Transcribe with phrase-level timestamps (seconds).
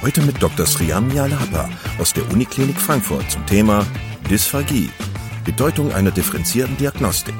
[0.00, 0.64] Heute mit Dr.
[0.64, 3.84] Sriamya Lapa aus der Uniklinik Frankfurt zum Thema
[4.30, 4.90] Dysphagie,
[5.44, 7.34] Bedeutung einer differenzierten Diagnostik.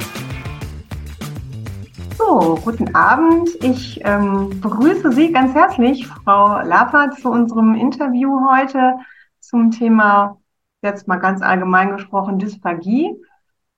[2.16, 3.48] So, guten Abend.
[3.62, 8.94] Ich ähm, begrüße Sie ganz herzlich, Frau Lapa, zu unserem Interview heute
[9.38, 10.38] zum Thema,
[10.82, 13.14] jetzt mal ganz allgemein gesprochen, Dysphagie.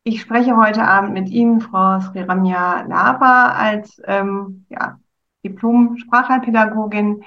[0.05, 4.99] Ich spreche heute Abend mit Ihnen, Frau Sriramya Lapa, als ähm, ja,
[5.45, 7.25] Diplom-Sprachheilpädagogin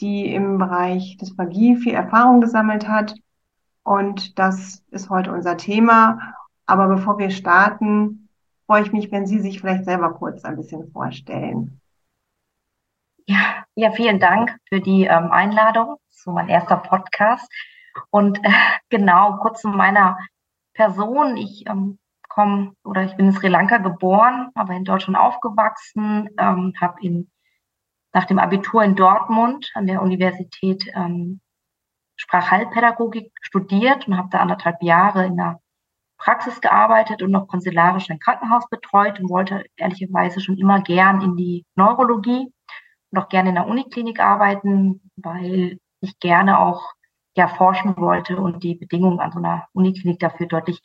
[0.00, 3.14] die im Bereich Dysphagie viel Erfahrung gesammelt hat.
[3.82, 6.34] Und das ist heute unser Thema.
[6.66, 8.28] Aber bevor wir starten,
[8.66, 11.80] freue ich mich, wenn Sie sich vielleicht selber kurz ein bisschen vorstellen.
[13.26, 17.50] Ja, ja vielen Dank für die ähm, Einladung zu meinem erster Podcast.
[18.10, 18.50] Und äh,
[18.88, 20.18] genau, kurz zu meiner
[20.74, 21.36] Person.
[21.36, 26.74] Ich ähm, komme oder ich bin in Sri Lanka geboren, aber in Deutschland aufgewachsen, ähm,
[26.80, 27.30] habe in
[28.14, 31.40] nach dem Abitur in Dortmund an der Universität ähm,
[32.16, 35.60] Sprachheilpädagogik studiert und habe da anderthalb Jahre in der
[36.16, 41.36] Praxis gearbeitet und noch konsularisch ein Krankenhaus betreut und wollte ehrlicherweise schon immer gern in
[41.36, 42.52] die Neurologie
[43.10, 46.92] und auch gerne in der Uniklinik arbeiten, weil ich gerne auch
[47.36, 50.80] ja forschen wollte und die Bedingungen an so einer Uniklinik dafür deutlich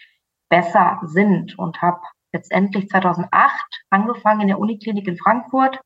[0.49, 2.01] besser sind und habe
[2.33, 5.79] letztendlich 2008 angefangen in der Uniklinik in Frankfurt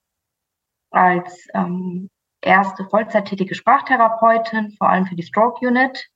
[0.94, 2.10] als ähm,
[2.42, 6.10] erste vollzeittätige Sprachtherapeutin, vor allem für die Stroke Unit.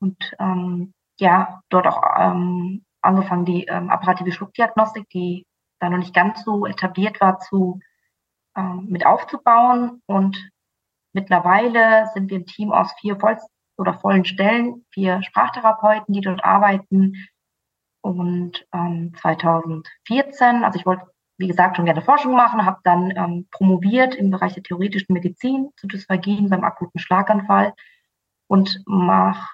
[0.00, 5.46] Und ähm, ja, dort auch ähm, angefangen, die ähm, apparative Schluckdiagnostik, die
[5.80, 7.80] da noch nicht ganz so etabliert war, zu
[8.56, 10.02] ähm, mit aufzubauen.
[10.06, 10.50] Und
[11.12, 13.38] mittlerweile sind wir ein Team aus vier voll
[13.76, 17.28] oder vollen Stellen, vier Sprachtherapeuten, die dort arbeiten.
[18.00, 21.06] Und ähm, 2014, also ich wollte
[21.38, 25.70] wie gesagt, schon gerne Forschung machen, habe dann ähm, promoviert im Bereich der theoretischen Medizin
[25.76, 27.74] zu Dysphagien beim akuten Schlaganfall
[28.48, 29.48] und mache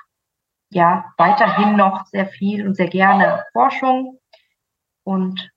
[0.71, 4.19] ja weiterhin noch sehr viel und sehr gerne Forschung.
[5.05, 5.50] Und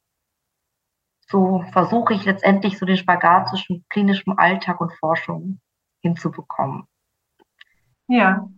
[1.30, 5.62] so versuche ich letztendlich so den Spagat zwischen klinischem Alltag und Forschung
[6.02, 6.88] hinzubekommen.
[8.08, 8.50] Ja,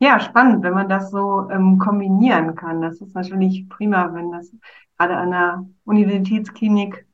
[0.00, 2.82] ja, spannend, wenn man das so ähm, kombinieren kann.
[2.82, 4.52] Das ist natürlich prima, wenn das
[4.98, 7.06] gerade an der Universitätsklinik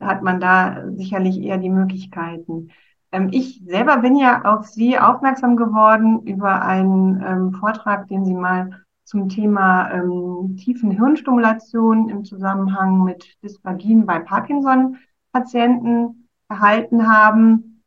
[0.00, 2.70] hat man da sicherlich eher die Möglichkeiten.
[3.12, 8.34] Ähm, ich selber bin ja auf Sie aufmerksam geworden über einen ähm, Vortrag, den Sie
[8.34, 17.84] mal zum Thema ähm, tiefen Hirnstimulation im Zusammenhang mit Dysphagien bei Parkinson-Patienten erhalten haben,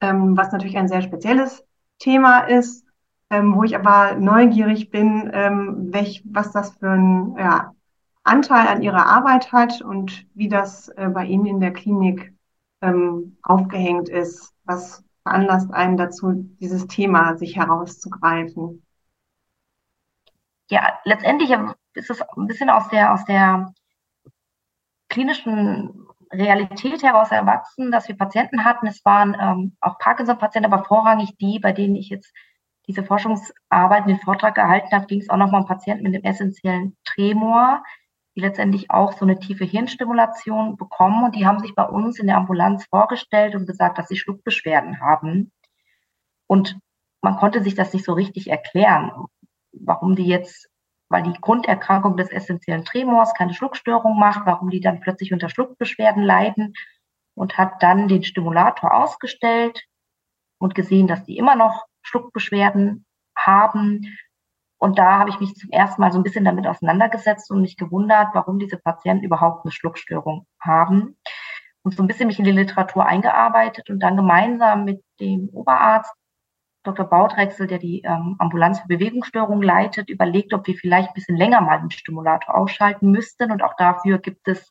[0.00, 1.64] ähm, was natürlich ein sehr spezielles
[1.98, 2.84] Thema ist,
[3.30, 7.73] ähm, wo ich aber neugierig bin, ähm, welch, was das für ein ja,
[8.24, 12.34] Anteil an ihrer Arbeit hat und wie das äh, bei Ihnen in der Klinik
[12.80, 14.52] ähm, aufgehängt ist.
[14.64, 18.84] Was veranlasst einen dazu, dieses Thema sich herauszugreifen?
[20.70, 21.54] Ja, letztendlich
[21.92, 23.72] ist es ein bisschen aus der, aus der
[25.08, 28.86] klinischen Realität heraus erwachsen, dass wir Patienten hatten.
[28.86, 32.32] Es waren ähm, auch Parkinson-Patienten, aber vorrangig die, bei denen ich jetzt
[32.86, 36.96] diese Forschungsarbeit, den Vortrag gehalten habe, ging es auch nochmal um Patienten mit dem essentiellen
[37.04, 37.82] Tremor,
[38.36, 41.24] die letztendlich auch so eine tiefe Hirnstimulation bekommen.
[41.24, 45.00] Und die haben sich bei uns in der Ambulanz vorgestellt und gesagt, dass sie Schluckbeschwerden
[45.00, 45.52] haben.
[46.46, 46.78] Und
[47.22, 49.12] man konnte sich das nicht so richtig erklären,
[49.72, 50.68] warum die jetzt,
[51.08, 56.22] weil die Grunderkrankung des essentiellen Tremors keine Schluckstörung macht, warum die dann plötzlich unter Schluckbeschwerden
[56.22, 56.74] leiden
[57.34, 59.84] und hat dann den Stimulator ausgestellt
[60.58, 63.06] und gesehen, dass die immer noch Schluckbeschwerden
[63.36, 64.16] haben
[64.84, 67.78] und da habe ich mich zum ersten Mal so ein bisschen damit auseinandergesetzt und mich
[67.78, 71.16] gewundert, warum diese Patienten überhaupt eine Schluckstörung haben.
[71.82, 76.12] Und so ein bisschen mich in die Literatur eingearbeitet und dann gemeinsam mit dem Oberarzt
[76.82, 77.06] Dr.
[77.06, 81.62] Bautrechsel, der die ähm, Ambulanz für Bewegungsstörungen leitet, überlegt, ob wir vielleicht ein bisschen länger
[81.62, 83.52] mal den Stimulator ausschalten müssten.
[83.52, 84.70] Und auch dafür gibt es,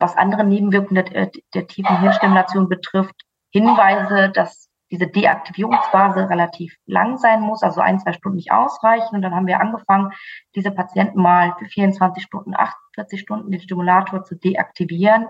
[0.00, 3.14] was andere Nebenwirkungen der, der tiefen Hirnstimulation betrifft,
[3.52, 9.14] Hinweise, dass diese Deaktivierungsphase relativ lang sein muss, also ein, zwei Stunden nicht ausreichen.
[9.14, 10.12] Und dann haben wir angefangen,
[10.54, 15.26] diese Patienten mal für 24 Stunden, 48 Stunden den Stimulator zu deaktivieren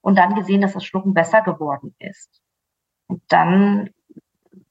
[0.00, 2.40] und dann gesehen, dass das Schlucken besser geworden ist.
[3.06, 3.90] Und dann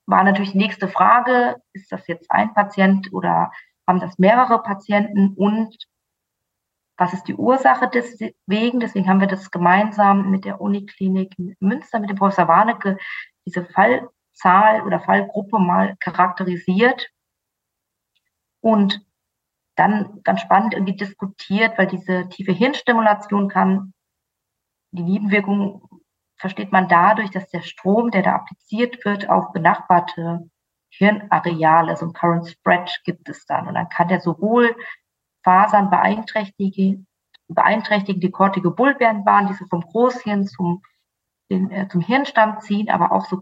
[0.06, 3.52] war natürlich die nächste Frage, ist das jetzt ein Patient oder
[3.88, 5.76] haben das mehrere Patienten und
[6.98, 8.80] was ist die Ursache deswegen?
[8.80, 12.98] Deswegen haben wir das gemeinsam mit der Uniklinik Münster, mit dem Professor Warnecke,
[13.46, 13.66] diese
[14.34, 17.10] Fallzahl oder Fallgruppe mal charakterisiert
[18.62, 19.06] und
[19.76, 23.94] dann ganz spannend irgendwie diskutiert, weil diese tiefe Hirnstimulation kann,
[24.92, 25.82] die Nebenwirkungen
[26.36, 30.50] versteht man dadurch, dass der Strom, der da appliziert wird, auf benachbarte
[30.90, 33.68] Hirnareale, so ein Current Spread gibt es dann.
[33.68, 34.76] Und dann kann der sowohl
[35.44, 37.08] Fasern beeinträchtigen,
[37.48, 40.84] beeinträchtigen die kortige Bulbernbahn, die so vom Großhirn zum,
[41.50, 43.42] den, äh, zum Hirnstamm ziehen, aber auch so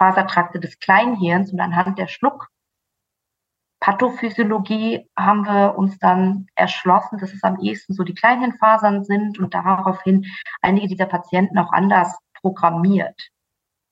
[0.00, 1.52] Fasertrakte des Kleinhirns.
[1.52, 8.14] Und anhand der Schluckpathophysiologie haben wir uns dann erschlossen, dass es am ehesten so die
[8.14, 10.24] Kleinhirnfasern sind und daraufhin
[10.62, 13.28] einige dieser Patienten auch anders programmiert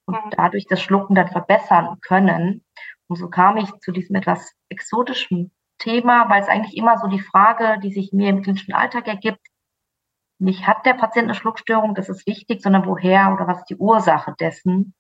[0.06, 0.30] und mhm.
[0.30, 2.64] dadurch das Schlucken dann verbessern können.
[3.06, 7.20] Und so kam ich zu diesem etwas exotischen Thema, weil es eigentlich immer so die
[7.20, 9.46] Frage, die sich mir im klinischen Alltag ergibt,
[10.40, 13.76] nicht hat der Patient eine Schluckstörung, das ist wichtig, sondern woher oder was ist die
[13.76, 14.94] Ursache dessen,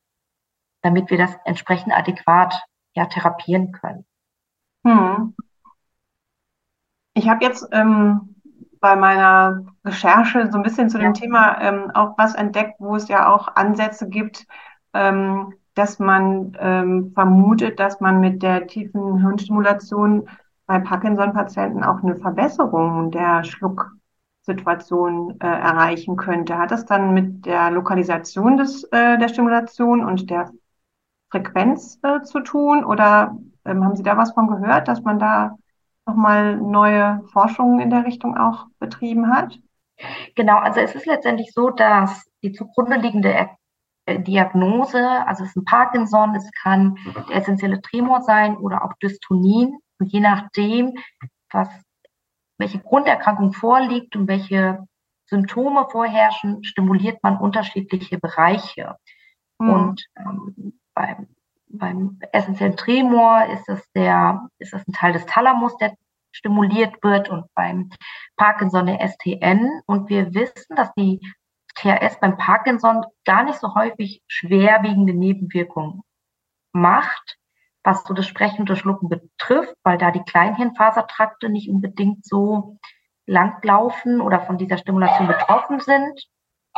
[0.82, 2.54] damit wir das entsprechend adäquat
[2.94, 4.04] ja, therapieren können.
[4.84, 5.34] Hm.
[7.14, 8.36] Ich habe jetzt ähm,
[8.80, 13.08] bei meiner Recherche so ein bisschen zu dem Thema ähm, auch was entdeckt, wo es
[13.08, 14.46] ja auch Ansätze gibt,
[14.94, 20.28] ähm, dass man ähm, vermutet, dass man mit der tiefen Hirnstimulation
[20.66, 26.58] bei Parkinson-Patienten auch eine Verbesserung der Schlucksituation äh, erreichen könnte.
[26.58, 30.50] Hat das dann mit der Lokalisation des, äh, der Stimulation und der
[31.30, 32.84] Frequenz äh, zu tun?
[32.84, 35.56] Oder ähm, haben Sie da was von gehört, dass man da
[36.06, 39.58] nochmal neue Forschungen in der Richtung auch betrieben hat?
[40.36, 43.50] Genau, also es ist letztendlich so, dass die zugrunde liegende er
[44.06, 46.96] äh, Diagnose, also es ist ein Parkinson, es kann
[47.28, 49.78] der essentielle Tremor sein oder auch Dystonin.
[49.98, 50.94] Und je nachdem,
[51.50, 51.68] was,
[52.58, 54.86] welche Grunderkrankung vorliegt und welche
[55.26, 58.96] Symptome vorherrschen, stimuliert man unterschiedliche Bereiche.
[59.58, 59.70] Mhm.
[59.70, 61.28] Und ähm, beim,
[61.68, 65.94] beim essentiellen Tremor ist das der, ist das ein Teil des Thalamus, der
[66.32, 67.90] stimuliert wird und beim
[68.36, 69.82] Parkinson der STN.
[69.86, 71.20] Und wir wissen, dass die
[71.76, 76.02] THS beim Parkinson gar nicht so häufig schwerwiegende Nebenwirkungen
[76.72, 77.38] macht
[77.88, 82.76] was so das Sprechen und das Schlucken betrifft, weil da die Kleinhirnfasertrakte nicht unbedingt so
[83.26, 86.26] langlaufen oder von dieser Stimulation betroffen sind.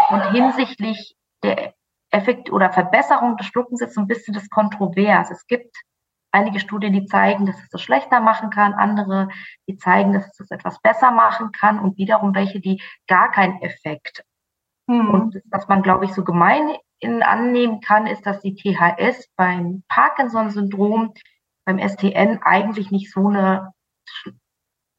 [0.09, 1.75] Und hinsichtlich der
[2.11, 5.31] Effekt oder Verbesserung des Schluckens ist so ein bisschen das kontrovers.
[5.31, 5.77] Es gibt
[6.33, 9.29] einige Studien, die zeigen, dass es das schlechter machen kann, andere,
[9.69, 13.61] die zeigen, dass es das etwas besser machen kann und wiederum welche, die gar keinen
[13.63, 14.25] Effekt.
[14.89, 15.09] Hm.
[15.09, 21.15] Und was man, glaube ich, so gemein annehmen kann, ist, dass die THS beim Parkinson-Syndrom,
[21.65, 23.73] beim STN eigentlich nicht so eine,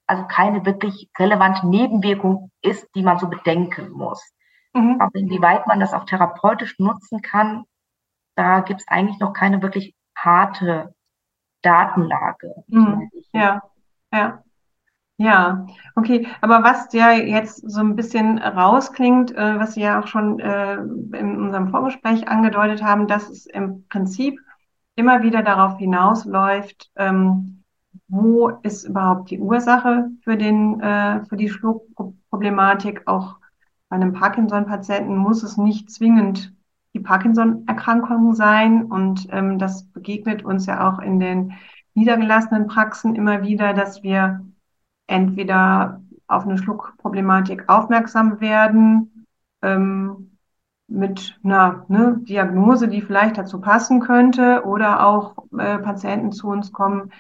[0.08, 4.32] also keine wirklich relevante Nebenwirkung ist, die man so bedenken muss.
[4.74, 4.98] Mhm.
[5.00, 7.66] Aber inwieweit man das auch therapeutisch nutzen kann,
[8.36, 10.94] da gibt es eigentlich noch keine wirklich harte
[11.62, 12.54] Datenlage.
[12.68, 13.10] Mhm.
[13.34, 13.62] Ja,
[14.14, 14.44] ja.
[15.18, 16.28] Ja, okay.
[16.42, 20.74] Aber was ja jetzt so ein bisschen rausklingt, äh, was Sie ja auch schon äh,
[20.78, 24.40] in unserem Vorgespräch angedeutet haben, dass es im Prinzip
[24.96, 27.64] immer wieder darauf hinausläuft, ähm,
[28.08, 33.08] wo ist überhaupt die Ursache für den, äh, für die Schluckproblematik.
[33.08, 33.38] Auch
[33.92, 36.54] bei einem Parkinson-Patienten muss es nicht zwingend
[36.94, 38.86] die Parkinson-Erkrankung sein.
[38.86, 41.52] Und ähm, das begegnet uns ja auch in den
[41.94, 44.46] niedergelassenen Praxen immer wieder, dass wir
[45.08, 49.28] entweder auf eine Schluckproblematik aufmerksam werden,
[49.62, 50.38] ähm,
[50.88, 56.72] mit einer ne, Diagnose, die vielleicht dazu passen könnte, oder auch äh, Patienten zu uns
[56.72, 57.12] kommen,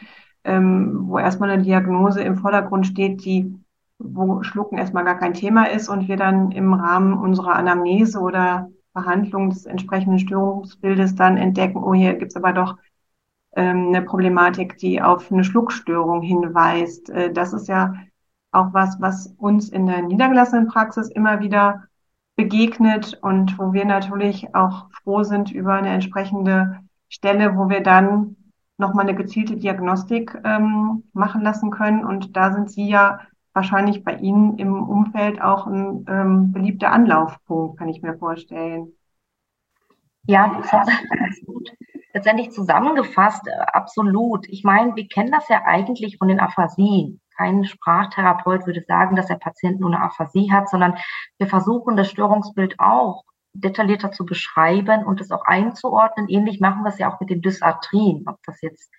[0.45, 3.60] ähm, wo erstmal eine Diagnose im Vordergrund steht, die
[4.03, 8.69] wo Schlucken erstmal gar kein Thema ist und wir dann im Rahmen unserer Anamnese oder
[8.93, 12.77] Behandlung des entsprechenden Störungsbildes dann entdecken, oh, hier gibt's aber doch
[13.55, 17.09] ähm, eine Problematik, die auf eine Schluckstörung hinweist.
[17.09, 17.93] Äh, das ist ja
[18.51, 21.83] auch was, was uns in der niedergelassenen Praxis immer wieder
[22.35, 28.35] begegnet und wo wir natürlich auch froh sind über eine entsprechende Stelle, wo wir dann
[28.77, 32.03] nochmal eine gezielte Diagnostik ähm, machen lassen können.
[32.03, 33.21] Und da sind Sie ja
[33.53, 38.93] wahrscheinlich bei Ihnen im Umfeld auch ein ähm, beliebter Anlaufpunkt, kann ich mir vorstellen.
[40.27, 40.87] Ja, das
[41.29, 41.71] ist gut
[42.13, 44.47] letztendlich zusammengefasst, äh, absolut.
[44.49, 47.21] Ich meine, wir kennen das ja eigentlich von den Aphasien.
[47.35, 50.95] Kein Sprachtherapeut würde sagen, dass der Patient nur eine Aphasie hat, sondern
[51.37, 56.29] wir versuchen das Störungsbild auch detaillierter zu beschreiben und es auch einzuordnen.
[56.29, 58.91] Ähnlich machen wir es ja auch mit den Dysarthrien, ob das jetzt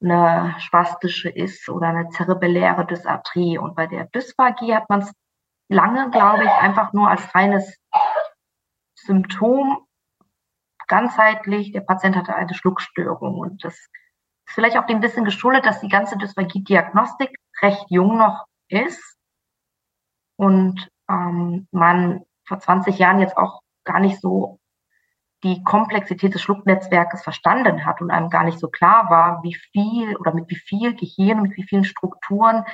[0.00, 3.58] eine spastische ist oder eine zerebelläre Dysarthrie.
[3.58, 5.12] Und bei der Dysphagie hat man es
[5.68, 7.78] lange, glaube ich, einfach nur als reines
[8.96, 9.86] Symptom
[10.86, 11.72] ganzheitlich.
[11.72, 15.88] Der Patient hatte eine Schluckstörung und das ist vielleicht auch dem bisschen geschuldet, dass die
[15.88, 19.18] ganze Dysphagie-Diagnostik recht jung noch ist
[20.36, 24.57] und ähm, man vor 20 Jahren jetzt auch gar nicht so
[25.44, 30.16] die Komplexität des Schlucknetzwerkes verstanden hat und einem gar nicht so klar war, wie viel
[30.16, 32.64] oder mit wie viel Gehirn, mit wie vielen Strukturen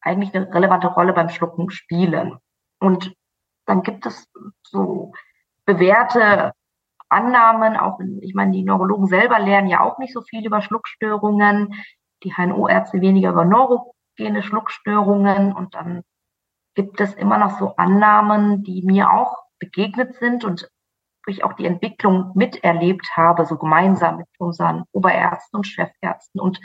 [0.00, 2.38] eigentlich eine relevante Rolle beim Schlucken spielen.
[2.80, 3.14] Und
[3.66, 4.28] dann gibt es
[4.62, 5.12] so
[5.64, 6.52] bewährte
[7.08, 11.74] Annahmen, auch ich meine, die Neurologen selber lernen ja auch nicht so viel über Schluckstörungen,
[12.22, 15.52] die HNO-Ärzte weniger über neurogene Schluckstörungen.
[15.52, 16.02] Und dann
[16.74, 20.44] gibt es immer noch so Annahmen, die mir auch begegnet sind.
[20.44, 20.68] Und
[21.28, 26.60] ich auch die Entwicklung miterlebt habe, so gemeinsam mit unseren Oberärzten und Chefärzten und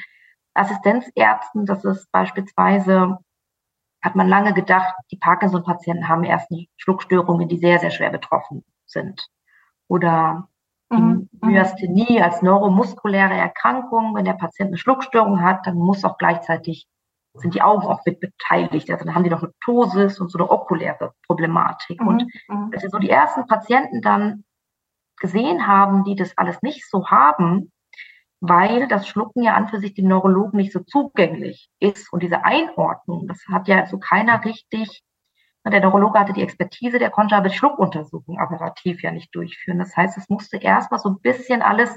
[0.54, 1.66] Assistenzärzten.
[1.66, 3.18] Das ist beispielsweise,
[4.02, 9.28] hat man lange gedacht, die Parkinson-Patienten haben erst Schluckstörungen, die sehr, sehr schwer betroffen sind.
[9.88, 10.48] Oder
[10.92, 11.30] die mhm.
[11.42, 14.14] Myasthenie als neuromuskuläre Erkrankung.
[14.16, 16.88] Wenn der Patient eine Schluckstörung hat, dann muss auch gleichzeitig
[17.34, 18.90] sind die Augen auch mit beteiligt.
[18.92, 22.02] Also dann haben die noch eine Ptosis und so eine okuläre Problematik.
[22.02, 22.08] Mhm.
[22.08, 22.72] Und mhm.
[22.74, 24.44] als wir so die ersten Patienten dann
[25.22, 27.72] gesehen haben, die das alles nicht so haben,
[28.42, 32.12] weil das Schlucken ja an für sich dem Neurologen nicht so zugänglich ist.
[32.12, 35.04] Und diese Einordnung, das hat ja so keiner richtig,
[35.64, 39.78] der Neurologe hatte die Expertise, der konnte aber die Schluckuntersuchung apparativ ja nicht durchführen.
[39.78, 41.96] Das heißt, es musste erstmal so ein bisschen alles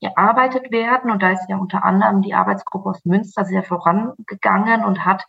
[0.00, 1.10] gearbeitet werden.
[1.10, 5.24] Und da ist ja unter anderem die Arbeitsgruppe aus Münster sehr vorangegangen und hat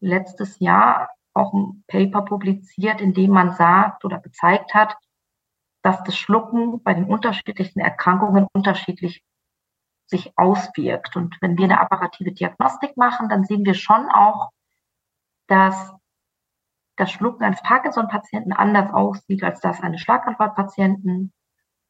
[0.00, 4.94] letztes Jahr auch ein Paper publiziert, in dem man sagt oder gezeigt hat,
[5.82, 9.22] dass das Schlucken bei den unterschiedlichen Erkrankungen unterschiedlich
[10.06, 11.16] sich auswirkt.
[11.16, 14.50] Und wenn wir eine apparative Diagnostik machen, dann sehen wir schon auch,
[15.48, 15.92] dass
[16.96, 21.32] das Schlucken eines Parkinson-Patienten anders aussieht als das eines Schlaganfallpatienten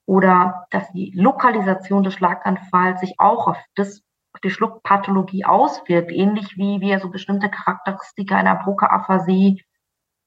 [0.07, 6.57] oder dass die Lokalisation des Schlaganfalls sich auch auf, das, auf die Schluckpathologie auswirkt, ähnlich
[6.57, 9.63] wie wir so bestimmte Charakteristika einer Broca-Aphasie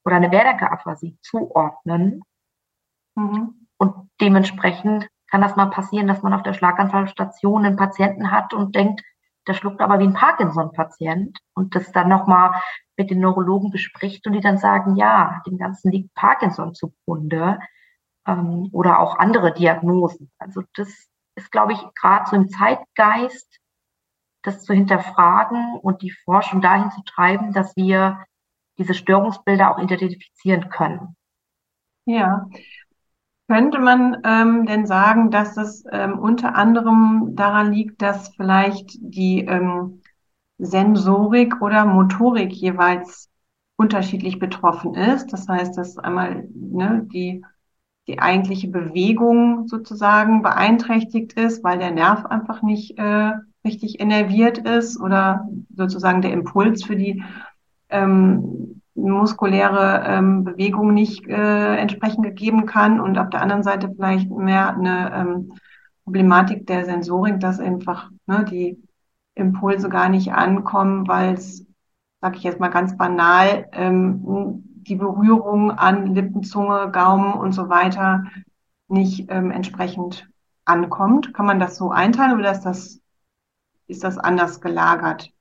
[0.03, 2.21] oder eine Werdecker-Aphasie zuordnen.
[3.15, 3.67] Mhm.
[3.77, 8.75] Und dementsprechend kann das mal passieren, dass man auf der Schlaganfallstation einen Patienten hat und
[8.75, 9.01] denkt,
[9.47, 12.61] der schluckt aber wie ein Parkinson-Patient und das dann nochmal
[12.97, 17.59] mit den Neurologen bespricht und die dann sagen, ja, dem Ganzen liegt Parkinson zugrunde
[18.27, 20.31] ähm, oder auch andere Diagnosen.
[20.39, 20.89] Also das
[21.35, 23.59] ist, glaube ich, gerade so im Zeitgeist,
[24.41, 28.25] das zu hinterfragen und die Forschung dahin zu treiben, dass wir
[28.77, 31.15] diese Störungsbilder auch identifizieren können.
[32.05, 32.47] Ja.
[33.47, 39.45] Könnte man ähm, denn sagen, dass es ähm, unter anderem daran liegt, dass vielleicht die
[39.45, 40.01] ähm,
[40.57, 43.29] Sensorik oder Motorik jeweils
[43.75, 45.31] unterschiedlich betroffen ist?
[45.31, 47.43] Das heißt, dass einmal ne, die
[48.07, 53.31] die eigentliche Bewegung sozusagen beeinträchtigt ist, weil der Nerv einfach nicht äh,
[53.65, 57.23] richtig innerviert ist oder sozusagen der Impuls für die
[57.89, 64.29] ähm, muskuläre ähm, Bewegung nicht äh, entsprechend gegeben kann und auf der anderen Seite vielleicht
[64.31, 65.53] mehr eine ähm,
[66.05, 68.81] Problematik der Sensorik, dass einfach ne, die
[69.35, 71.65] Impulse gar nicht ankommen, weil es,
[72.21, 77.69] sage ich jetzt mal ganz banal, ähm, die Berührung an Lippen, Zunge, Gaumen und so
[77.69, 78.23] weiter
[78.87, 80.29] nicht ähm, entsprechend
[80.63, 81.33] ankommt.
[81.33, 83.01] Kann man das so einteilen oder ist das,
[83.87, 85.31] ist das anders gelagert?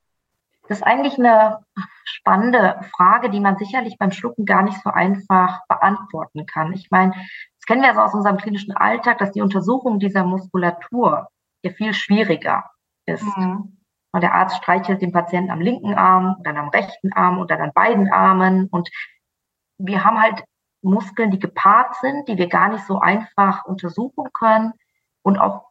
[0.67, 1.59] Das ist eigentlich eine
[2.05, 6.73] spannende Frage, die man sicherlich beim Schlucken gar nicht so einfach beantworten kann.
[6.73, 11.27] Ich meine, das kennen wir also aus unserem klinischen Alltag, dass die Untersuchung dieser Muskulatur
[11.63, 12.69] ja viel schwieriger
[13.05, 13.25] ist.
[13.37, 13.77] Mhm.
[14.11, 17.59] Und der Arzt streichelt den Patienten am linken Arm, dann am rechten Arm und dann
[17.59, 18.67] an beiden Armen.
[18.67, 18.89] Und
[19.77, 20.45] wir haben halt
[20.81, 24.73] Muskeln, die gepaart sind, die wir gar nicht so einfach untersuchen können
[25.23, 25.65] und auch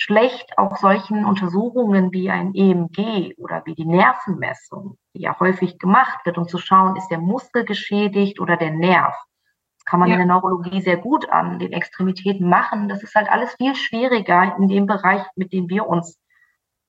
[0.00, 6.24] schlecht auch solchen Untersuchungen wie ein EMG oder wie die Nervenmessung, die ja häufig gemacht
[6.24, 9.12] wird, um zu schauen, ist der Muskel geschädigt oder der Nerv.
[9.76, 10.14] Das kann man ja.
[10.14, 12.88] in der Neurologie sehr gut an den Extremitäten machen.
[12.88, 16.20] Das ist halt alles viel schwieriger in dem Bereich, mit dem wir uns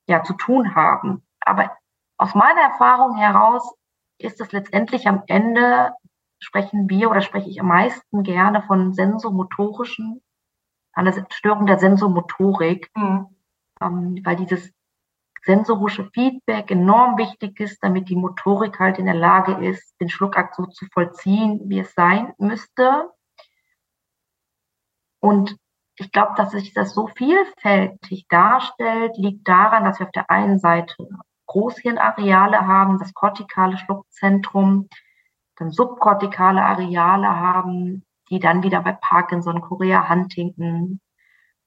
[0.06, 1.26] ja zu tun haben.
[1.40, 1.76] Aber
[2.16, 3.74] aus meiner Erfahrung heraus
[4.18, 5.94] ist es letztendlich am Ende
[6.38, 10.22] sprechen wir oder spreche ich am meisten gerne von sensomotorischen,
[10.92, 13.26] einer Störung der Sensomotorik, mhm.
[13.80, 14.72] ähm, weil dieses
[15.44, 20.54] sensorische Feedback enorm wichtig ist, damit die Motorik halt in der Lage ist, den Schluckakt
[20.54, 23.10] so zu vollziehen, wie es sein müsste.
[25.20, 25.56] Und
[25.96, 30.58] ich glaube, dass sich das so vielfältig darstellt, liegt daran, dass wir auf der einen
[30.58, 30.94] Seite
[31.46, 34.88] Großhirnareale haben, das kortikale Schluckzentrum,
[35.56, 41.00] dann subkortikale Areale haben, die dann wieder bei Parkinson, Chorea Huntington,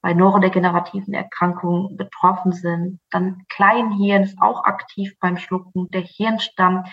[0.01, 2.99] bei neurodegenerativen Erkrankungen betroffen sind.
[3.09, 6.85] Dann Kleinhirn ist auch aktiv beim Schlucken, der Hirnstamm.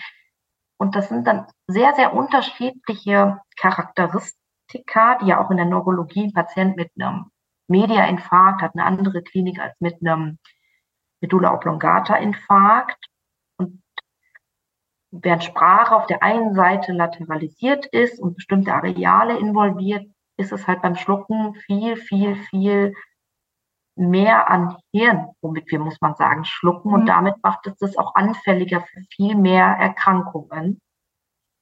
[0.77, 6.33] Und das sind dann sehr, sehr unterschiedliche Charakteristika, die ja auch in der Neurologie ein
[6.33, 7.31] Patient mit einem
[7.71, 10.37] Mediainfarkt hat eine andere Klinik als mit einem
[11.21, 12.97] Medulla oblongata Infarkt.
[15.11, 20.81] Während Sprache auf der einen Seite lateralisiert ist und bestimmte Areale involviert, ist es halt
[20.81, 22.93] beim Schlucken viel, viel, viel
[23.95, 26.93] mehr an Hirn, womit wir, muss man sagen, schlucken.
[26.93, 27.07] Und mhm.
[27.07, 30.79] damit macht es das auch anfälliger für viel mehr Erkrankungen.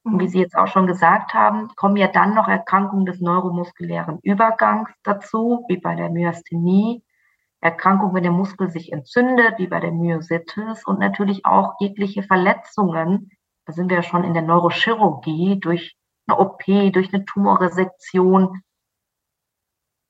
[0.04, 0.28] Und wie mhm.
[0.28, 5.64] Sie jetzt auch schon gesagt haben, kommen ja dann noch Erkrankungen des neuromuskulären Übergangs dazu,
[5.68, 7.02] wie bei der Myasthenie,
[7.60, 13.30] Erkrankungen, wenn der Muskel sich entzündet, wie bei der Myositis und natürlich auch jegliche Verletzungen.
[13.70, 15.96] Da sind wir ja schon in der Neurochirurgie durch
[16.26, 18.64] eine OP, durch eine Tumorresektion,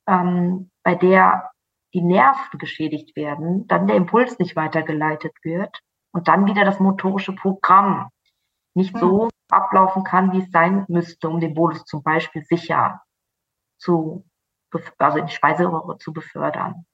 [0.09, 1.51] ähm, bei der
[1.93, 5.79] die Nerven geschädigt werden, dann der Impuls nicht weitergeleitet wird
[6.15, 8.09] und dann wieder das motorische Programm
[8.73, 9.31] nicht so hm.
[9.51, 13.03] ablaufen kann, wie es sein müsste, um den Bolus zum Beispiel sicher
[13.77, 14.25] zu,
[14.97, 16.87] also in die Speiseröhre zu befördern.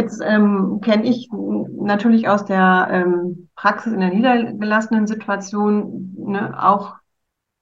[0.00, 6.94] Jetzt ähm, kenne ich natürlich aus der ähm, Praxis in der niedergelassenen Situation ne, auch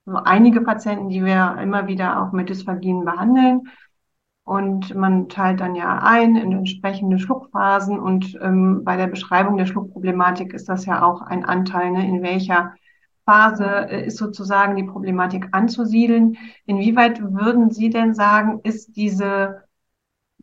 [0.05, 3.63] einige Patienten, die wir immer wieder auch mit Dysphagien behandeln.
[4.45, 7.99] Und man teilt dann ja ein in entsprechende Schluckphasen.
[7.99, 12.21] Und ähm, bei der Beschreibung der Schluckproblematik ist das ja auch ein Anteil, ne, in
[12.21, 12.73] welcher
[13.25, 16.37] Phase äh, ist sozusagen die Problematik anzusiedeln.
[16.65, 19.63] Inwieweit würden Sie denn sagen, ist diese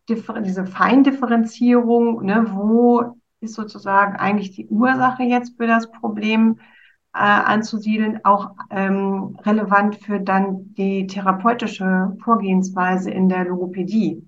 [0.09, 6.59] diese Feindifferenzierung, ne, wo ist sozusagen eigentlich die Ursache jetzt für das Problem
[7.13, 14.27] äh, anzusiedeln, auch ähm, relevant für dann die therapeutische Vorgehensweise in der Logopädie?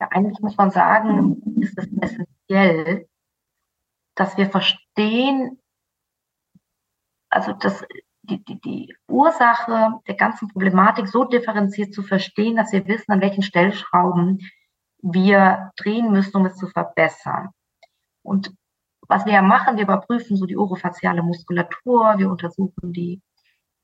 [0.00, 3.08] Ja, eigentlich muss man sagen, ist es essentiell,
[4.14, 5.58] dass wir verstehen,
[7.28, 7.84] also das
[8.26, 13.20] die, die, die Ursache der ganzen Problematik so differenziert zu verstehen, dass wir wissen, an
[13.20, 14.40] welchen Stellschrauben
[15.02, 17.50] wir drehen müssen, um es zu verbessern.
[18.22, 18.52] Und
[19.08, 23.22] was wir ja machen, wir überprüfen so die orofaziale Muskulatur, wir untersuchen die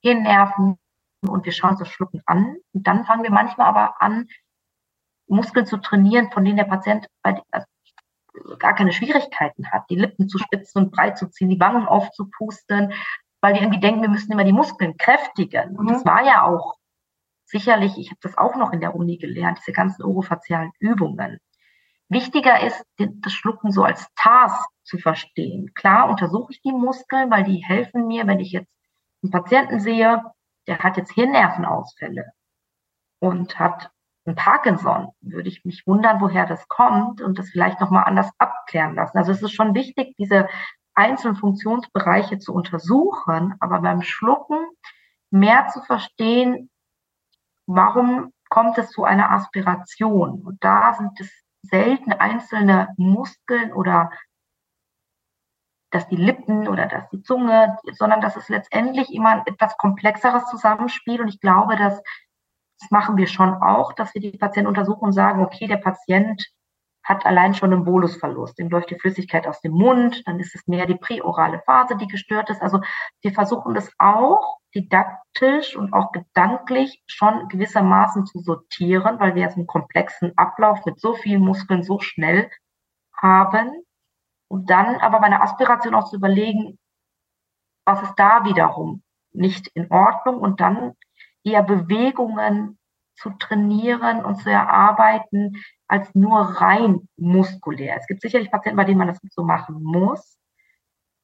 [0.00, 0.78] Hirnnerven
[1.26, 2.56] und wir schauen uns das Schlucken an.
[2.72, 4.26] Und dann fangen wir manchmal aber an,
[5.28, 7.42] Muskeln zu trainieren, von denen der Patient also
[8.58, 12.92] gar keine Schwierigkeiten hat, die Lippen zu spitzen und breit zu ziehen, die Wangen aufzupusten,
[13.42, 15.76] weil wir irgendwie denken, wir müssen immer die Muskeln kräftigen.
[15.76, 16.08] Und das mhm.
[16.08, 16.76] war ja auch
[17.44, 21.38] sicherlich, ich habe das auch noch in der Uni gelernt, diese ganzen orofazialen Übungen.
[22.08, 25.74] Wichtiger ist, das Schlucken so als Task zu verstehen.
[25.74, 28.70] Klar untersuche ich die Muskeln, weil die helfen mir, wenn ich jetzt
[29.22, 30.22] einen Patienten sehe,
[30.66, 32.32] der hat jetzt Hirnnervenausfälle
[33.18, 33.90] und hat
[34.24, 38.94] ein Parkinson, würde ich mich wundern, woher das kommt und das vielleicht nochmal anders abklären
[38.94, 39.18] lassen.
[39.18, 40.48] Also es ist schon wichtig, diese
[40.94, 44.58] einzelnen Funktionsbereiche zu untersuchen, aber beim Schlucken
[45.30, 46.70] mehr zu verstehen,
[47.66, 50.42] warum kommt es zu einer Aspiration.
[50.42, 51.30] Und da sind es
[51.62, 54.10] selten einzelne Muskeln oder
[55.90, 60.46] dass die Lippen oder dass die Zunge, sondern dass es letztendlich immer ein etwas komplexeres
[60.46, 61.20] Zusammenspiel.
[61.20, 62.02] Und ich glaube, dass
[62.82, 66.44] das machen wir schon auch, dass wir die Patienten untersuchen und sagen, okay, der Patient
[67.04, 68.58] hat allein schon einen Bolusverlust.
[68.58, 72.06] Dem läuft die Flüssigkeit aus dem Mund, dann ist es mehr die präorale Phase, die
[72.06, 72.62] gestört ist.
[72.62, 72.80] Also
[73.20, 79.56] wir versuchen das auch didaktisch und auch gedanklich schon gewissermaßen zu sortieren, weil wir jetzt
[79.56, 82.50] einen komplexen Ablauf mit so vielen Muskeln so schnell
[83.16, 83.84] haben.
[84.48, 86.78] Und dann aber bei einer Aspiration auch zu überlegen,
[87.84, 90.92] was ist da wiederum nicht in Ordnung und dann
[91.42, 92.78] eher Bewegungen
[93.16, 95.62] zu trainieren und zu erarbeiten,
[95.92, 97.98] als nur rein muskulär.
[97.98, 100.38] Es gibt sicherlich Patienten, bei denen man das so machen muss.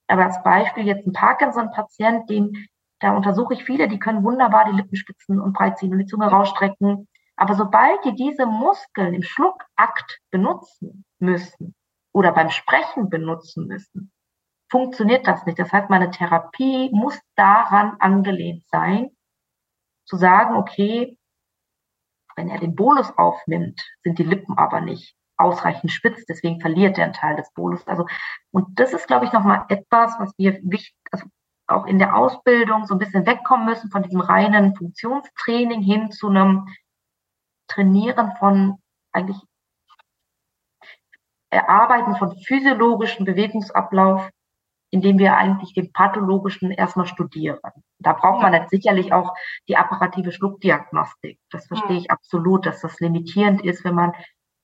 [0.09, 2.69] Aber als Beispiel jetzt ein Parkinson-Patient, den,
[3.01, 6.07] da untersuche ich viele, die können wunderbar die Lippen spitzen und breit ziehen und die
[6.07, 7.09] Zunge rausstrecken.
[7.37, 11.75] Aber sobald die diese Muskeln im Schluckakt benutzen müssen
[12.13, 14.13] oder beim Sprechen benutzen müssen,
[14.71, 15.59] funktioniert das nicht.
[15.59, 19.13] Das heißt, meine Therapie muss daran angelehnt sein,
[20.05, 21.18] zu sagen, okay,
[22.39, 27.05] wenn er den Bolus aufnimmt, sind die Lippen aber nicht ausreichend spitz, deswegen verliert er
[27.05, 27.87] einen Teil des Bolus.
[27.87, 28.07] Also,
[28.53, 31.27] und das ist, glaube ich, nochmal etwas, was wir wichtig, also
[31.67, 36.29] auch in der Ausbildung so ein bisschen wegkommen müssen von diesem reinen Funktionstraining hin zu
[36.29, 36.69] einem
[37.67, 38.79] Trainieren von
[39.13, 39.37] eigentlich
[41.51, 44.31] Erarbeiten von physiologischen Bewegungsablauf,
[44.91, 47.59] indem wir eigentlich den pathologischen erstmal studieren.
[47.99, 49.35] Da braucht man jetzt sicherlich auch
[49.69, 51.39] die apparative Schluckdiagnostik.
[51.51, 54.13] Das verstehe ich absolut, dass das limitierend ist, wenn man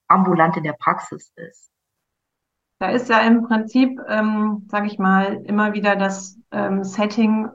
[0.08, 1.70] ambulant in der Praxis ist.
[2.78, 7.48] Da ist ja im Prinzip, ähm, sage ich mal, immer wieder das ähm, Setting,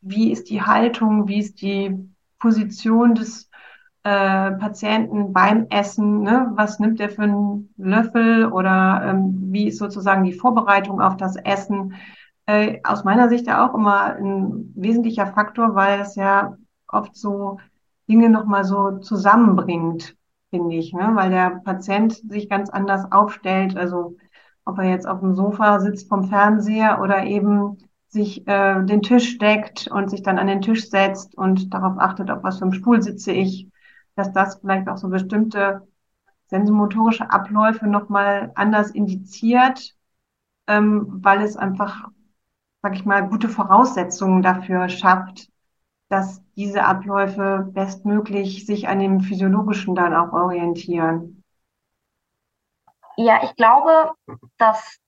[0.00, 1.96] wie ist die Haltung, wie ist die
[2.38, 3.45] Position des
[4.06, 6.52] äh, Patienten beim Essen, ne?
[6.54, 11.34] was nimmt er für einen Löffel oder ähm, wie ist sozusagen die Vorbereitung auf das
[11.34, 11.94] Essen.
[12.46, 17.58] Äh, aus meiner Sicht ja auch immer ein wesentlicher Faktor, weil es ja oft so
[18.08, 20.16] Dinge nochmal so zusammenbringt,
[20.50, 21.10] finde ich, ne?
[21.14, 24.16] weil der Patient sich ganz anders aufstellt, also
[24.64, 29.38] ob er jetzt auf dem Sofa sitzt vom Fernseher oder eben sich äh, den Tisch
[29.38, 32.72] deckt und sich dann an den Tisch setzt und darauf achtet, auf was für einem
[32.72, 33.68] Stuhl sitze ich,
[34.16, 35.86] dass das vielleicht auch so bestimmte
[36.46, 39.94] sensomotorische Abläufe nochmal anders indiziert,
[40.66, 42.08] ähm, weil es einfach,
[42.82, 45.48] sag ich mal, gute Voraussetzungen dafür schafft,
[46.08, 51.42] dass diese Abläufe bestmöglich sich an dem Physiologischen dann auch orientieren.
[53.16, 54.12] Ja, ich glaube,
[54.58, 54.98] dass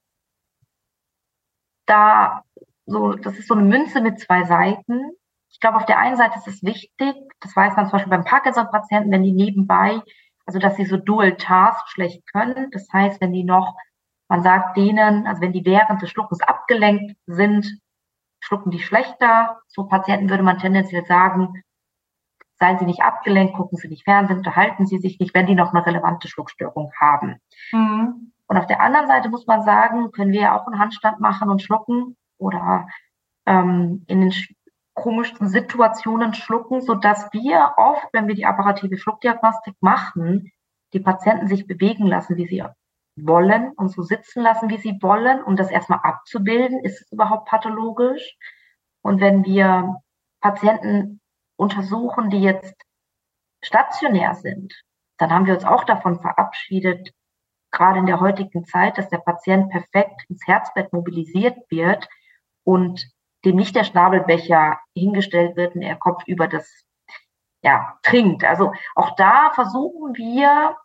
[1.86, 2.42] da
[2.86, 5.12] so, das ist so eine Münze mit zwei Seiten.
[5.58, 8.24] Ich glaube, auf der einen Seite ist es wichtig, das weiß man zum Beispiel beim
[8.24, 10.00] Parkinson-Patienten, wenn die nebenbei,
[10.46, 12.70] also dass sie so Dual Task schlecht können.
[12.70, 13.74] Das heißt, wenn die noch,
[14.28, 17.80] man sagt denen, also wenn die während des Schluckens abgelenkt sind,
[18.38, 19.60] schlucken die schlechter.
[19.66, 21.64] So Patienten würde man tendenziell sagen,
[22.60, 25.74] seien Sie nicht abgelenkt, gucken Sie nicht Fernsehen, unterhalten Sie sich nicht, wenn die noch
[25.74, 27.40] eine relevante Schluckstörung haben.
[27.72, 28.32] Mhm.
[28.46, 31.50] Und auf der anderen Seite muss man sagen, können wir ja auch einen Handstand machen
[31.50, 32.86] und schlucken oder
[33.44, 34.32] ähm, in den
[35.00, 40.52] komischsten Situationen schlucken, so dass wir oft, wenn wir die apparative Schluckdiagnostik machen,
[40.92, 42.64] die Patienten sich bewegen lassen, wie sie
[43.16, 47.48] wollen und so sitzen lassen, wie sie wollen, um das erstmal abzubilden, ist es überhaupt
[47.48, 48.36] pathologisch.
[49.02, 49.96] Und wenn wir
[50.40, 51.20] Patienten
[51.56, 52.74] untersuchen, die jetzt
[53.62, 54.74] stationär sind,
[55.18, 57.12] dann haben wir uns auch davon verabschiedet,
[57.70, 62.08] gerade in der heutigen Zeit, dass der Patient perfekt ins Herzbett mobilisiert wird
[62.64, 63.10] und
[63.44, 66.84] dem nicht der Schnabelbecher hingestellt wird und er kopfüber das
[67.62, 68.44] ja, trinkt.
[68.44, 70.76] Also auch da versuchen wir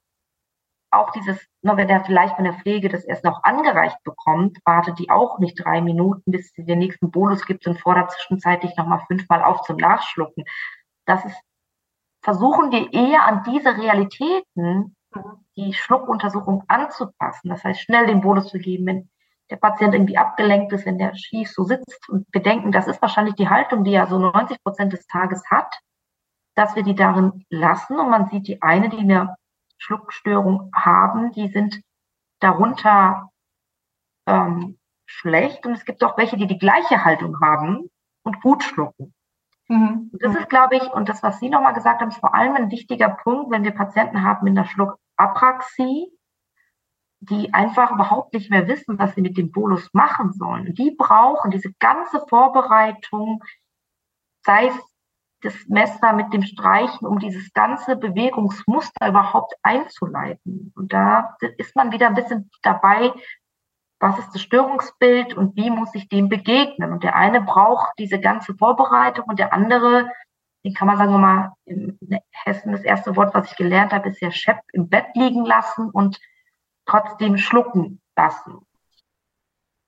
[0.92, 5.00] auch dieses, nur wenn er vielleicht von der Pflege das erst noch angereicht bekommt, wartet
[5.00, 9.04] die auch nicht drei Minuten, bis sie den nächsten Bonus gibt und fordert zwischenzeitlich nochmal
[9.08, 10.46] fünfmal auf zum Nachschlucken.
[11.06, 11.42] Das ist,
[12.22, 14.96] versuchen wir eher an diese Realitäten
[15.56, 17.50] die Schluckuntersuchung anzupassen.
[17.50, 19.10] Das heißt, schnell den Bonus zu geben, wenn
[19.50, 23.36] der Patient irgendwie abgelenkt ist, wenn der schief so sitzt und bedenken, das ist wahrscheinlich
[23.36, 25.74] die Haltung, die er so 90 Prozent des Tages hat,
[26.56, 29.36] dass wir die darin lassen und man sieht die eine, die eine
[29.78, 31.82] Schluckstörung haben, die sind
[32.40, 33.30] darunter
[34.28, 37.90] ähm, schlecht und es gibt auch welche, die die gleiche Haltung haben
[38.24, 39.14] und gut schlucken.
[39.68, 40.12] Mhm.
[40.14, 42.72] Das ist, glaube ich, und das, was Sie nochmal gesagt haben, ist vor allem ein
[42.72, 46.08] wichtiger Punkt, wenn wir Patienten haben mit einer Schluckapraxie,
[47.30, 50.74] die einfach überhaupt nicht mehr wissen, was sie mit dem Bolus machen sollen.
[50.74, 53.44] Die brauchen diese ganze Vorbereitung,
[54.46, 54.76] sei es
[55.42, 60.74] das Messer mit dem Streichen, um dieses ganze Bewegungsmuster überhaupt einzuleiten.
[60.76, 63.14] Und da ist man wieder ein bisschen dabei,
[64.00, 66.92] was ist das Störungsbild und wie muss ich dem begegnen.
[66.92, 70.10] Und der eine braucht diese ganze Vorbereitung und der andere,
[70.66, 71.98] den kann man sagen wir mal, in
[72.32, 75.90] Hessen das erste Wort, was ich gelernt habe, ist ja Schepp im Bett liegen lassen
[75.90, 76.20] und
[76.86, 78.60] trotzdem schlucken lassen.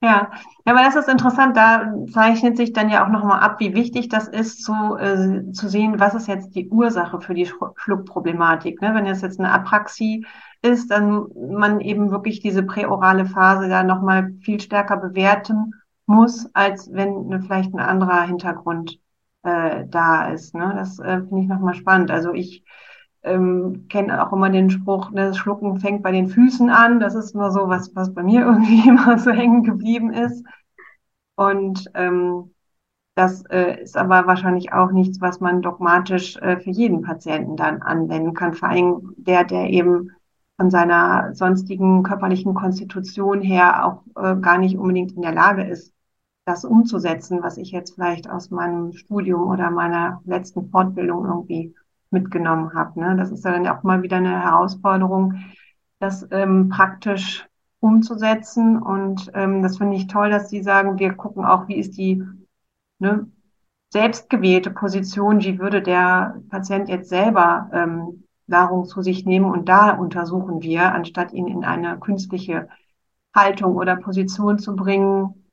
[0.01, 0.29] Ja,
[0.65, 1.57] ja, aber das ist interessant.
[1.57, 5.67] Da zeichnet sich dann ja auch nochmal ab, wie wichtig das ist, zu, äh, zu
[5.67, 8.81] sehen, was ist jetzt die Ursache für die Schluckproblematik.
[8.81, 8.93] Ne?
[8.93, 10.25] Wenn es jetzt eine Apraxie
[10.61, 15.73] ist, dann man eben wirklich diese präorale Phase da nochmal viel stärker bewerten
[16.05, 18.99] muss, als wenn ne, vielleicht ein anderer Hintergrund
[19.43, 20.53] äh, da ist.
[20.53, 20.73] Ne?
[20.77, 22.11] Das äh, finde ich nochmal spannend.
[22.11, 22.63] Also ich
[23.25, 26.99] ähm, kenne auch immer den Spruch, ne, das Schlucken fängt bei den Füßen an.
[26.99, 30.45] Das ist nur so was, was bei mir irgendwie immer so hängen geblieben ist.
[31.35, 32.51] Und ähm,
[33.15, 37.81] das äh, ist aber wahrscheinlich auch nichts, was man dogmatisch äh, für jeden Patienten dann
[37.81, 38.53] anwenden kann.
[38.53, 40.11] Vor allem der, der eben
[40.57, 45.93] von seiner sonstigen körperlichen Konstitution her auch äh, gar nicht unbedingt in der Lage ist,
[46.45, 51.73] das umzusetzen, was ich jetzt vielleicht aus meinem Studium oder meiner letzten Fortbildung irgendwie
[52.15, 52.99] mitgenommen habe.
[52.99, 53.15] Ne?
[53.17, 55.35] Das ist dann auch mal wieder eine Herausforderung,
[55.99, 57.47] das ähm, praktisch
[57.79, 58.81] umzusetzen.
[58.81, 62.23] Und ähm, das finde ich toll, dass Sie sagen, wir gucken auch, wie ist die
[62.99, 63.27] eine
[63.91, 69.91] selbstgewählte Position, wie würde der Patient jetzt selber ähm, Nahrung zu sich nehmen und da
[69.91, 72.67] untersuchen wir, anstatt ihn in eine künstliche
[73.33, 75.44] Haltung oder Position zu bringen,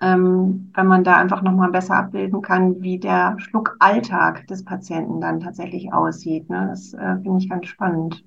[0.00, 5.40] ähm, wenn man da einfach nochmal besser abbilden kann, wie der Schluckalltag des Patienten dann
[5.40, 6.48] tatsächlich aussieht.
[6.48, 6.68] Ne?
[6.70, 8.24] Das äh, finde ich ganz spannend.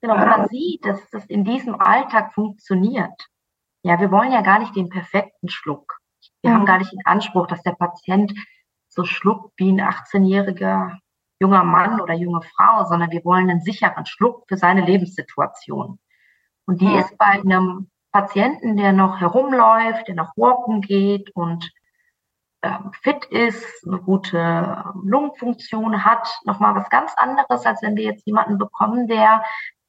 [0.00, 3.28] Genau, wenn man sieht, dass das in diesem Alltag funktioniert.
[3.82, 5.98] Ja, wir wollen ja gar nicht den perfekten Schluck.
[6.42, 6.54] Wir mhm.
[6.56, 8.32] haben gar nicht den Anspruch, dass der Patient
[8.88, 10.98] so schluckt wie ein 18-jähriger
[11.40, 15.98] junger Mann oder junge Frau, sondern wir wollen einen sicheren Schluck für seine Lebenssituation.
[16.66, 16.98] Und die mhm.
[16.98, 21.70] ist bei einem Patienten, der noch herumläuft, der noch walken geht und
[22.62, 22.70] äh,
[23.02, 28.26] fit ist, eine gute ähm, Lungenfunktion hat, nochmal was ganz anderes, als wenn wir jetzt
[28.26, 29.44] jemanden bekommen, der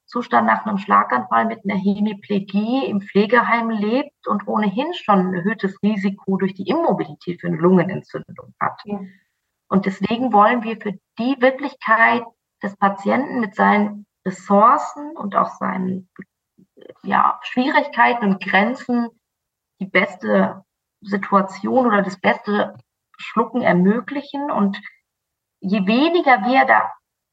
[0.05, 5.81] Zustand nach einem Schlaganfall mit einer Hemiplegie im Pflegeheim lebt und ohnehin schon ein erhöhtes
[5.83, 8.81] Risiko durch die Immobilität für eine Lungenentzündung hat.
[8.85, 8.99] Ja.
[9.67, 12.23] Und deswegen wollen wir für die Wirklichkeit
[12.63, 16.09] des Patienten mit seinen Ressourcen und auch seinen
[17.03, 19.09] ja, Schwierigkeiten und Grenzen
[19.79, 20.63] die beste
[21.01, 22.75] Situation oder das beste
[23.17, 24.51] Schlucken ermöglichen.
[24.51, 24.79] Und
[25.61, 26.91] je weniger wir da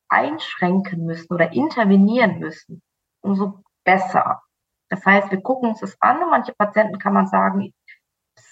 [0.09, 2.83] einschränken müssen oder intervenieren müssen,
[3.23, 4.43] umso besser.
[4.89, 7.75] Das heißt, wir gucken uns das an manche Patienten kann man sagen,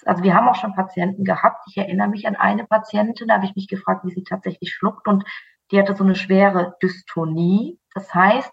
[0.05, 1.65] also wir haben auch schon Patienten gehabt.
[1.69, 5.07] Ich erinnere mich an eine Patientin, da habe ich mich gefragt, wie sie tatsächlich schluckt
[5.07, 5.25] und
[5.71, 7.79] die hatte so eine schwere Dystonie.
[7.95, 8.53] Das heißt,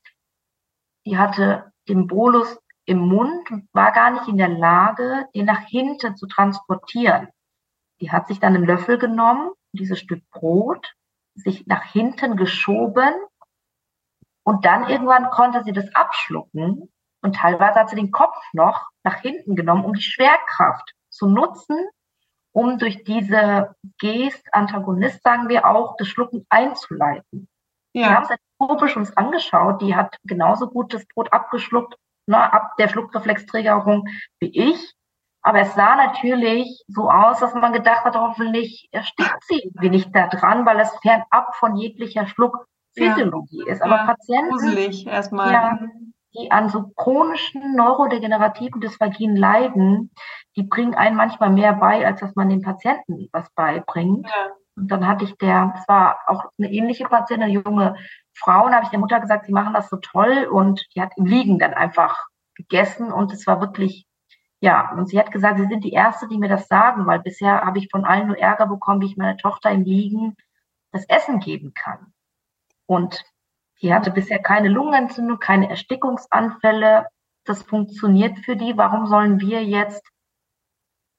[1.05, 5.61] die hatte den Bolus im Mund und war gar nicht in der Lage, den nach
[5.67, 7.29] hinten zu transportieren.
[7.99, 10.93] Die hat sich dann einen Löffel genommen, dieses Stück Brot,
[11.35, 13.13] sich nach hinten geschoben
[14.43, 16.89] und dann irgendwann konnte sie das abschlucken
[17.21, 21.87] und teilweise hat sie den Kopf noch nach hinten genommen, um die Schwerkraft zu nutzen,
[22.51, 27.47] um durch diese Gest, Antagonist sagen wir auch, das Schlucken einzuleiten.
[27.93, 28.01] Ja.
[28.01, 28.29] Wir haben es
[28.61, 31.95] entropisch uns angeschaut, die hat genauso gut das Brot abgeschluckt,
[32.27, 34.07] ne, ab der Schluckreflexträgerung
[34.39, 34.93] wie ich.
[35.43, 40.15] Aber es sah natürlich so aus, dass man gedacht hat, hoffentlich erstickt sie wie nicht
[40.15, 43.73] da dran, weil es fernab von jeglicher Schluckphysiologie ja.
[43.73, 43.81] ist.
[43.81, 45.51] Aber ja, Patienten, gruselig erstmal.
[45.51, 45.79] Ja,
[46.33, 50.11] die an so chronischen neurodegenerativen Dysphagien leiden,
[50.55, 54.27] die bringen einen manchmal mehr bei, als dass man den Patienten was beibringt.
[54.27, 54.51] Ja.
[54.75, 57.95] Und dann hatte ich der, es war auch eine ähnliche Patientin, eine junge
[58.33, 61.11] Frau, und habe ich der Mutter gesagt, sie machen das so toll und die hat
[61.17, 64.05] im Liegen dann einfach gegessen und es war wirklich,
[64.61, 67.61] ja, und sie hat gesagt, sie sind die Erste, die mir das sagen, weil bisher
[67.61, 70.35] habe ich von allen nur Ärger bekommen, wie ich meiner Tochter im Liegen
[70.91, 72.13] das Essen geben kann.
[72.85, 73.23] Und
[73.81, 77.07] die hatte bisher keine Lungenentzündung, keine Erstickungsanfälle.
[77.45, 78.77] Das funktioniert für die.
[78.77, 80.10] Warum sollen wir jetzt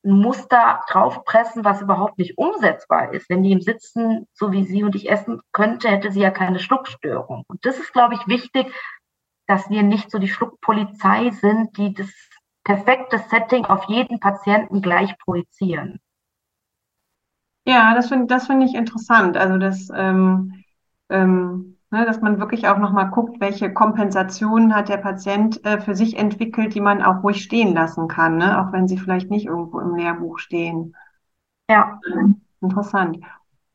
[0.04, 3.28] ein Muster draufpressen, was überhaupt nicht umsetzbar ist.
[3.30, 6.58] Wenn die im Sitzen, so wie sie und ich essen könnte, hätte sie ja keine
[6.58, 7.44] Schluckstörung.
[7.46, 8.72] Und das ist, glaube ich, wichtig,
[9.46, 12.10] dass wir nicht so die Schluckpolizei sind, die das
[12.64, 16.00] perfekte Setting auf jeden Patienten gleich projizieren.
[17.64, 19.36] Ja, das finde das finde ich interessant.
[19.36, 20.64] Also das ähm,
[21.08, 25.94] ähm, Ne, dass man wirklich auch nochmal guckt, welche Kompensationen hat der Patient äh, für
[25.94, 28.62] sich entwickelt, die man auch ruhig stehen lassen kann, ne?
[28.62, 30.96] auch wenn sie vielleicht nicht irgendwo im Lehrbuch stehen.
[31.68, 32.00] Ja.
[32.62, 33.18] Interessant.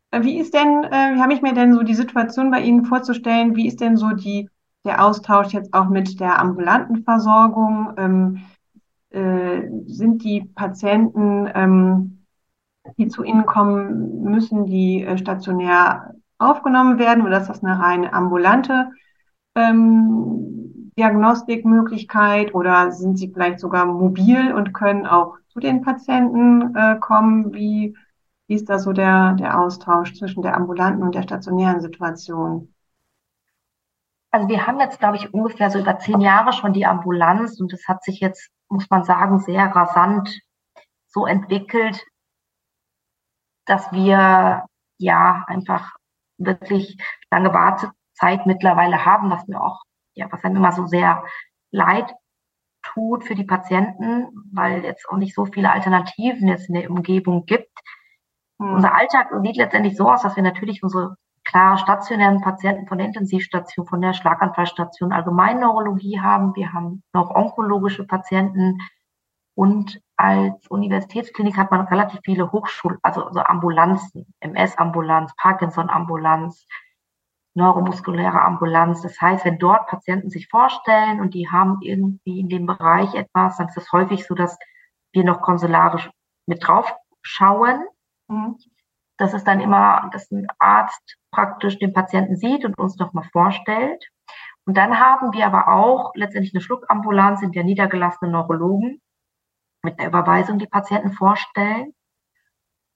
[0.09, 2.85] Äh, wie ist denn, äh, wie habe ich mir denn so die Situation bei Ihnen
[2.85, 3.55] vorzustellen?
[3.55, 4.49] Wie ist denn so die,
[4.83, 7.93] der Austausch jetzt auch mit der ambulanten Versorgung?
[7.97, 8.41] Ähm,
[9.11, 12.25] äh, sind die Patienten, ähm,
[12.97, 18.13] die zu Ihnen kommen, müssen die äh, stationär aufgenommen werden oder ist das eine reine
[18.13, 18.91] ambulante
[19.55, 26.97] ähm, Diagnostikmöglichkeit oder sind sie vielleicht sogar mobil und können auch zu den Patienten äh,
[26.99, 27.53] kommen?
[27.53, 27.95] Wie,
[28.47, 32.73] wie ist da so der, der Austausch zwischen der ambulanten und der stationären Situation?
[34.31, 37.71] Also wir haben jetzt, glaube ich, ungefähr so über zehn Jahre schon die Ambulanz und
[37.71, 40.39] das hat sich jetzt, muss man sagen, sehr rasant
[41.07, 42.03] so entwickelt,
[43.65, 44.65] dass wir
[44.97, 45.96] ja einfach
[46.37, 46.97] wirklich
[47.31, 49.81] lange Wartezeit mittlerweile haben, was mir auch,
[50.13, 51.23] ja, was einem immer so sehr
[51.71, 52.13] leid
[52.81, 57.45] tut für die Patienten, weil jetzt auch nicht so viele Alternativen jetzt in der Umgebung
[57.45, 57.71] gibt.
[58.59, 58.75] Hm.
[58.75, 63.07] Unser Alltag sieht letztendlich so aus, dass wir natürlich unsere klar stationären Patienten von der
[63.07, 66.55] Intensivstation, von der Schlaganfallstation Allgemeinneurologie haben.
[66.55, 68.79] Wir haben noch onkologische Patienten
[69.55, 76.65] und als Universitätsklinik hat man relativ viele Hochschul-, also, also Ambulanzen, MS-Ambulanz, Parkinson-Ambulanz,
[77.53, 79.01] neuromuskuläre Ambulanz.
[79.01, 83.57] Das heißt, wenn dort Patienten sich vorstellen und die haben irgendwie in dem Bereich etwas,
[83.57, 84.57] dann ist es häufig so, dass
[85.13, 86.09] wir noch konsularisch
[86.47, 87.85] mit drauf schauen.
[88.27, 88.57] Mhm.
[89.17, 94.03] Das ist dann immer, dass ein Arzt praktisch den Patienten sieht und uns nochmal vorstellt.
[94.65, 99.01] Und dann haben wir aber auch letztendlich eine Schluckambulanz in der niedergelassenen Neurologen
[99.83, 101.93] mit einer Überweisung die Patienten vorstellen.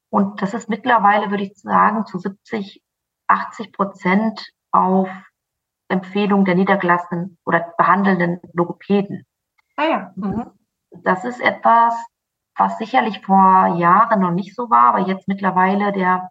[0.09, 2.81] Und das ist mittlerweile, würde ich sagen, zu 70,
[3.27, 5.09] 80 Prozent auf
[5.87, 9.25] Empfehlung der niedergelassenen oder behandelnden Logopäden.
[9.75, 10.13] Ah ja.
[10.15, 10.51] Mhm.
[10.91, 11.93] Das ist etwas,
[12.57, 16.29] was sicherlich vor Jahren noch nicht so war, aber jetzt mittlerweile der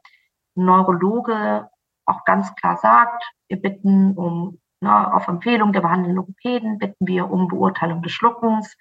[0.54, 1.68] Neurologe
[2.04, 7.30] auch ganz klar sagt, wir bitten um, na, auf Empfehlung der behandelnden Logopäden, bitten wir
[7.30, 8.76] um Beurteilung des Schluckens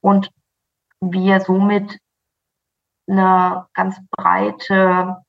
[0.00, 0.30] und
[1.00, 1.98] wir somit
[3.08, 5.22] eine ganz breite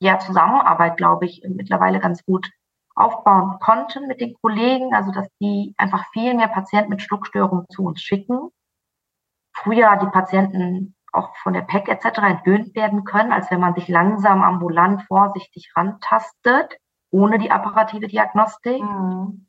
[0.00, 2.50] ja, Zusammenarbeit, glaube ich, mittlerweile ganz gut
[2.94, 7.84] aufbauen konnten mit den Kollegen, also dass die einfach viel mehr Patienten mit Schluckstörungen zu
[7.84, 8.50] uns schicken.
[9.52, 12.18] Früher die Patienten auch von der PEC etc.
[12.18, 16.76] entwöhnt werden können, als wenn man sich langsam ambulant vorsichtig rantastet,
[17.10, 18.82] ohne die apparative Diagnostik.
[18.82, 19.46] Mhm.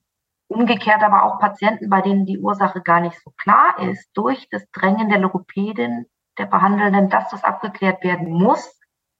[0.47, 4.69] Umgekehrt aber auch Patienten, bei denen die Ursache gar nicht so klar ist, durch das
[4.71, 6.05] Drängen der Logopädin,
[6.37, 8.79] der Behandelnden, dass das abgeklärt werden muss,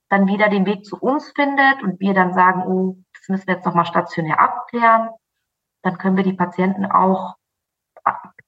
[0.10, 3.56] dann wieder den Weg zu uns findet und wir dann sagen, oh, das müssen wir
[3.56, 5.10] jetzt nochmal stationär abklären.
[5.82, 7.36] Dann können wir die Patienten auch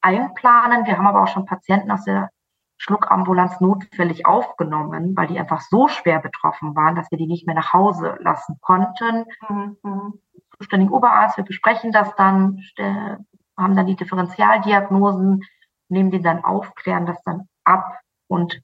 [0.02, 0.86] einplanen.
[0.86, 2.30] Wir haben aber auch schon Patienten aus der
[2.78, 7.56] Schluckambulanz notfällig aufgenommen, weil die einfach so schwer betroffen waren, dass wir die nicht mehr
[7.56, 9.26] nach Hause lassen konnten.
[9.50, 10.22] Mhm.
[10.60, 15.44] Zuständigen Oberarzt, wir besprechen das dann, haben dann die Differentialdiagnosen,
[15.90, 18.62] nehmen die dann auf, klären das dann ab und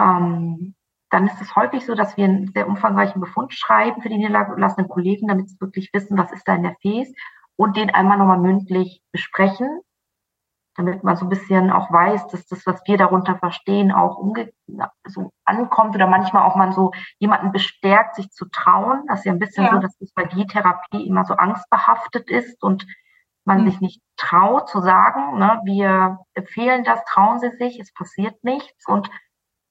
[0.00, 0.74] ähm,
[1.10, 4.88] dann ist es häufig so, dass wir einen sehr umfangreichen Befund schreiben für die niedergelassenen
[4.88, 7.12] Kollegen, damit sie wirklich wissen, was ist da in der Fäß
[7.56, 9.80] und den einmal nochmal mündlich besprechen
[10.80, 14.52] damit man so ein bisschen auch weiß, dass das, was wir darunter verstehen, auch umge
[15.06, 19.04] so ankommt oder manchmal auch man so jemanden bestärkt, sich zu trauen.
[19.08, 19.72] Das ist ja ein bisschen ja.
[19.72, 22.86] so, dass Dysphagie-Therapie immer so angstbehaftet ist und
[23.44, 23.70] man mhm.
[23.70, 28.86] sich nicht traut zu sagen, ne, wir empfehlen das, trauen Sie sich, es passiert nichts
[28.86, 29.10] und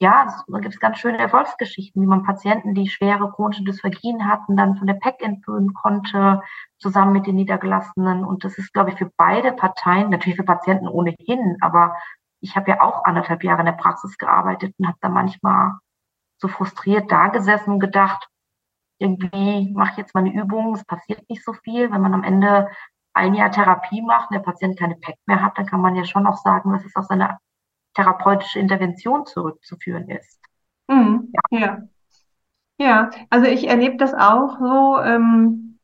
[0.01, 4.55] ja, da gibt es ganz schöne Erfolgsgeschichten, wie man Patienten, die schwere chronische Dysphagien hatten,
[4.55, 6.41] dann von der PEC entführen konnte,
[6.77, 8.23] zusammen mit den Niedergelassenen.
[8.23, 11.95] Und das ist, glaube ich, für beide Parteien, natürlich für Patienten ohnehin, aber
[12.39, 15.73] ich habe ja auch anderthalb Jahre in der Praxis gearbeitet und habe da manchmal
[16.37, 18.29] so frustriert da gesessen und gedacht,
[18.99, 21.91] irgendwie mache ich jetzt mal eine Übung, es passiert nicht so viel.
[21.91, 22.69] Wenn man am Ende
[23.13, 26.05] ein Jahr Therapie macht und der Patient keine PEC mehr hat, dann kann man ja
[26.05, 27.37] schon auch sagen, dass es auf seine
[27.99, 30.39] therapeutische Intervention zurückzuführen ist.
[30.87, 31.33] Mhm.
[31.51, 31.59] Ja.
[31.59, 31.77] ja.
[32.77, 33.09] ja.
[33.29, 34.99] also ich erlebe das auch so.
[35.03, 35.79] Ähm,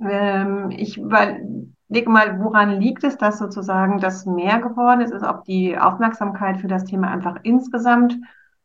[0.00, 5.44] ähm, ich überlege mal, woran liegt es, dass sozusagen das mehr geworden ist, ist, ob
[5.44, 8.16] die Aufmerksamkeit für das Thema einfach insgesamt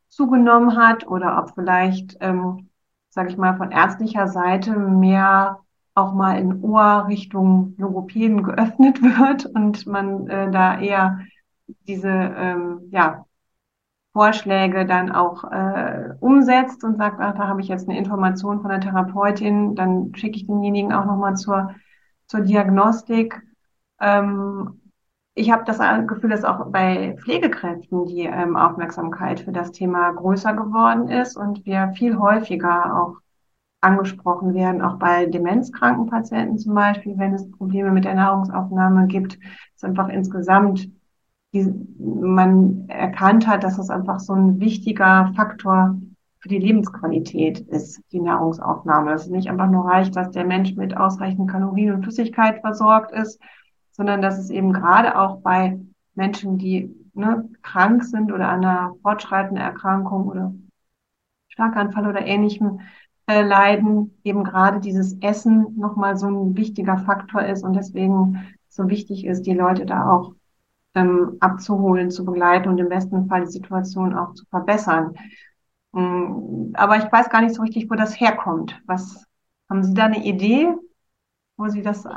[0.10, 2.70] zugenommen hat oder ob vielleicht, ähm,
[3.10, 5.60] sage ich mal, von ärztlicher Seite mehr
[5.96, 11.20] auch mal in Ohr Richtung Logopäden geöffnet wird und man äh, da eher
[11.88, 13.26] diese ähm, ja,
[14.14, 18.70] Vorschläge dann auch äh, umsetzt und sagt, ach, da habe ich jetzt eine Information von
[18.70, 21.76] der Therapeutin, dann schicke ich denjenigen auch nochmal zur,
[22.28, 23.42] zur Diagnostik.
[24.00, 24.82] Ähm,
[25.34, 30.54] ich habe das Gefühl, dass auch bei Pflegekräften die ähm, Aufmerksamkeit für das Thema größer
[30.54, 33.18] geworden ist und wir viel häufiger auch
[33.82, 39.38] angesprochen werden, auch bei demenzkranken Patienten zum Beispiel, wenn es Probleme mit der Nahrungsaufnahme gibt,
[39.76, 40.90] ist einfach insgesamt
[41.56, 45.98] die, man erkannt hat, dass es einfach so ein wichtiger Faktor
[46.40, 49.12] für die Lebensqualität ist, die Nahrungsaufnahme.
[49.12, 53.12] Dass es nicht einfach nur reicht, dass der Mensch mit ausreichend Kalorien und Flüssigkeit versorgt
[53.12, 53.42] ist,
[53.92, 55.80] sondern dass es eben gerade auch bei
[56.14, 60.54] Menschen, die ne, krank sind oder an einer fortschreitenden Erkrankung oder
[61.48, 62.82] Schlaganfall oder ähnlichem
[63.28, 68.90] äh, leiden, eben gerade dieses Essen nochmal so ein wichtiger Faktor ist und deswegen so
[68.90, 70.34] wichtig ist, die Leute da auch
[70.96, 75.16] ähm, abzuholen, zu begleiten und im besten Fall die Situation auch zu verbessern.
[75.94, 78.82] Ähm, aber ich weiß gar nicht so richtig, wo das herkommt.
[78.86, 79.26] Was
[79.70, 80.74] haben Sie da eine Idee,
[81.58, 82.08] wo Sie das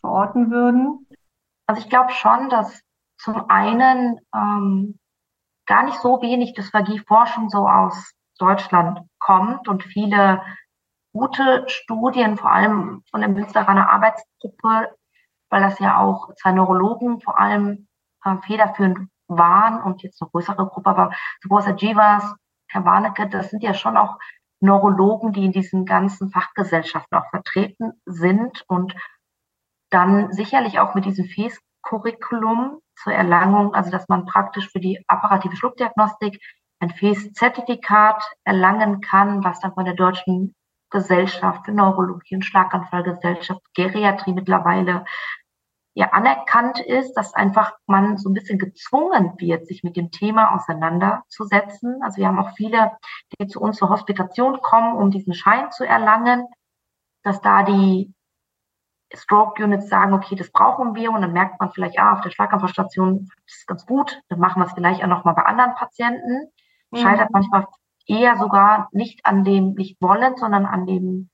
[0.00, 1.06] verorten würden?
[1.66, 2.82] Also ich glaube schon, dass
[3.18, 4.98] zum einen ähm,
[5.66, 10.42] gar nicht so wenig Dysphagie-Forschung so aus Deutschland kommt und viele
[11.12, 14.88] gute Studien, vor allem von der Münsteraner Arbeitsgruppe,
[15.50, 17.86] weil das ja auch zwei Neurologen vor allem
[18.24, 22.34] äh, federführend waren und jetzt eine größere Gruppe, aber Subosa Jivas,
[22.68, 24.18] Herr Warnecke, das sind ja schon auch
[24.60, 28.94] Neurologen, die in diesen ganzen Fachgesellschaften auch vertreten sind und
[29.90, 35.56] dann sicherlich auch mit diesem FES-Curriculum zur Erlangung, also dass man praktisch für die apparative
[35.56, 36.40] Schluckdiagnostik
[36.80, 40.54] ein FES-Zertifikat erlangen kann, was dann von der Deutschen
[40.90, 45.04] Gesellschaft für Neurologie und Schlaganfallgesellschaft, Geriatrie mittlerweile
[45.94, 50.54] ja anerkannt ist, dass einfach man so ein bisschen gezwungen wird, sich mit dem Thema
[50.54, 52.02] auseinanderzusetzen.
[52.02, 52.92] Also wir haben auch viele,
[53.38, 56.46] die zu uns zur Hospitation kommen, um diesen Schein zu erlangen,
[57.22, 58.14] dass da die
[59.14, 62.30] Stroke Units sagen, okay, das brauchen wir und dann merkt man vielleicht, ah, auf der
[62.30, 66.50] Schlaganfallstation ist es ganz gut, dann machen wir es vielleicht auch nochmal bei anderen Patienten.
[66.90, 66.96] Mhm.
[66.96, 67.66] Scheitert manchmal
[68.06, 71.30] eher sogar nicht an dem nicht wollen, sondern an dem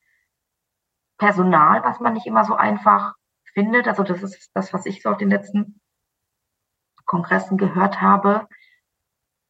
[1.18, 3.14] Personal, was man nicht immer so einfach
[3.52, 3.88] findet.
[3.88, 5.80] Also das ist das, was ich so auf den letzten
[7.04, 8.48] Kongressen gehört habe.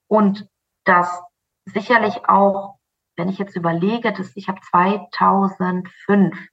[0.06, 0.48] Und
[0.84, 1.22] das
[1.66, 2.78] sicherlich auch,
[3.16, 6.48] wenn ich jetzt überlege, dass ich habe 2005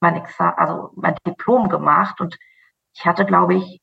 [0.00, 2.38] mein Examen, also mein Diplom gemacht und
[2.94, 3.80] ich hatte, glaube ich,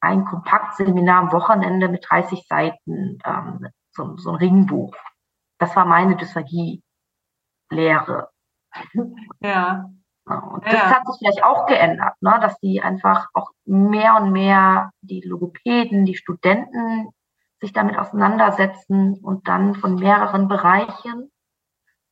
[0.00, 4.94] ein Kompaktseminar am Wochenende mit 30 Seiten, ähm, so, so ein Ringbuch.
[5.58, 8.30] Das war meine Dysphagie-Lehre.
[9.40, 9.90] Ja.
[10.38, 10.90] Und das ja.
[10.90, 12.38] hat sich vielleicht auch geändert, ne?
[12.40, 17.10] dass die einfach auch mehr und mehr die Logopäden, die Studenten
[17.60, 21.30] sich damit auseinandersetzen und dann von mehreren Bereichen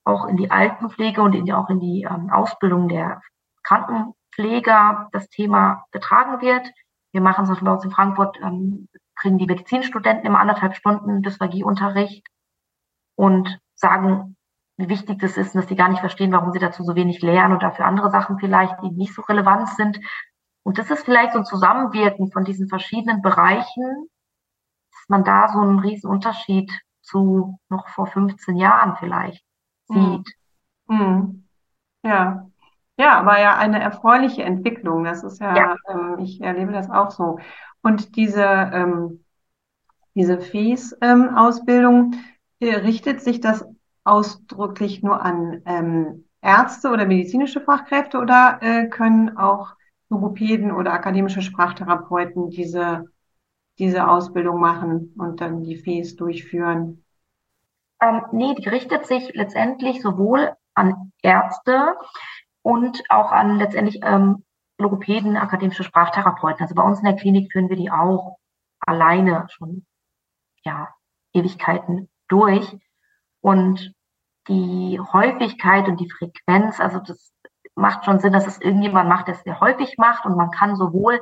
[0.04, 3.20] auch in die Altenpflege und in die, auch in die ähm, Ausbildung der
[3.62, 6.70] Krankenpfleger das Thema getragen wird.
[7.12, 12.26] Wir machen es bei uns in Frankfurt, ähm, kriegen die Medizinstudenten immer anderthalb Stunden Dysphagie-Unterricht
[13.16, 14.36] und sagen,
[14.78, 17.20] wie wichtig das ist und dass die gar nicht verstehen, warum sie dazu so wenig
[17.20, 19.98] lernen und dafür andere Sachen vielleicht, die nicht so relevant sind.
[20.62, 24.08] Und das ist vielleicht so ein Zusammenwirken von diesen verschiedenen Bereichen,
[24.92, 26.70] dass man da so einen riesen Unterschied
[27.02, 29.44] zu noch vor 15 Jahren vielleicht
[29.90, 30.22] hm.
[30.24, 30.34] sieht.
[30.86, 31.48] Mhm.
[32.04, 32.46] Ja.
[32.96, 35.04] Ja, aber ja eine erfreuliche Entwicklung.
[35.04, 35.76] Das ist ja, ja.
[35.88, 37.38] Ähm, ich erlebe das auch so.
[37.82, 39.24] Und diese, ähm,
[40.14, 42.14] diese FES-Ausbildung,
[42.60, 43.64] ähm, richtet sich das
[44.08, 49.74] ausdrücklich nur an ähm, Ärzte oder medizinische Fachkräfte oder äh, können auch
[50.08, 53.04] Logopäden oder akademische Sprachtherapeuten diese,
[53.78, 57.04] diese Ausbildung machen und dann die FES durchführen?
[58.00, 61.96] Ähm, nee, die richtet sich letztendlich sowohl an Ärzte
[62.62, 64.44] und auch an letztendlich ähm,
[64.78, 66.62] Logopäden, akademische Sprachtherapeuten.
[66.62, 68.38] Also bei uns in der Klinik führen wir die auch
[68.80, 69.84] alleine schon
[70.64, 70.88] ja
[71.34, 72.76] Ewigkeiten durch.
[73.40, 73.92] Und
[74.48, 77.32] die Häufigkeit und die Frequenz, also das
[77.74, 80.76] macht schon Sinn, dass es irgendjemand macht, der es sehr häufig macht und man kann
[80.76, 81.20] sowohl,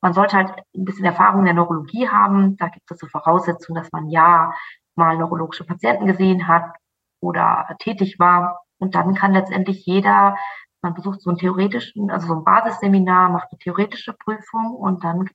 [0.00, 3.80] man sollte halt ein bisschen Erfahrung in der Neurologie haben, da gibt es so Voraussetzungen,
[3.80, 4.54] dass man ja
[4.94, 6.74] mal neurologische Patienten gesehen hat
[7.20, 8.62] oder tätig war.
[8.78, 10.36] Und dann kann letztendlich jeder,
[10.82, 15.28] man besucht so einen theoretischen, also so ein Basisseminar, macht eine theoretische Prüfung und dann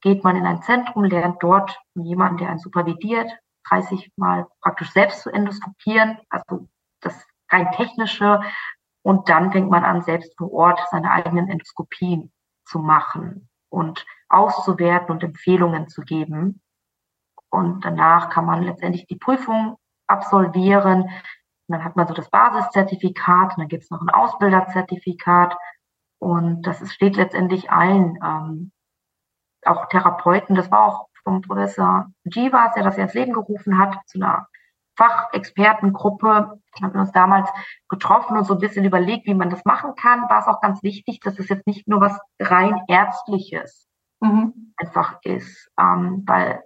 [0.00, 3.30] geht man in ein Zentrum, lernt dort jemanden, der einen supervidiert,
[3.68, 6.68] 30 Mal praktisch selbst zu endoskopieren, also
[7.00, 8.40] das rein technische.
[9.02, 12.32] Und dann fängt man an, selbst vor Ort seine eigenen Endoskopien
[12.64, 16.60] zu machen und auszuwerten und Empfehlungen zu geben.
[17.50, 21.02] Und danach kann man letztendlich die Prüfung absolvieren.
[21.02, 21.10] Und
[21.68, 25.56] dann hat man so das Basiszertifikat, und dann gibt es noch ein Ausbilderzertifikat.
[26.18, 28.72] Und das steht letztendlich allen, ähm,
[29.64, 33.96] auch Therapeuten, das war auch vom Professor Jivas, der das ja ins Leben gerufen hat,
[34.06, 34.48] zu einer
[34.96, 36.60] Fachexpertengruppe.
[36.76, 37.48] Wir haben uns damals
[37.88, 40.28] getroffen und so ein bisschen überlegt, wie man das machen kann.
[40.28, 43.88] War es auch ganz wichtig, dass es jetzt nicht nur was rein ärztliches
[44.20, 44.74] mhm.
[44.76, 46.62] einfach ist, ähm, weil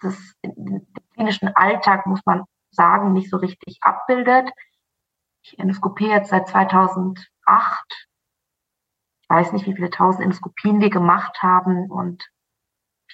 [0.00, 4.50] das den klinischen Alltag, muss man sagen, nicht so richtig abbildet.
[5.42, 7.28] Ich endoskopiere jetzt seit 2008.
[9.22, 12.28] Ich weiß nicht, wie viele tausend Endoskopien wir gemacht haben und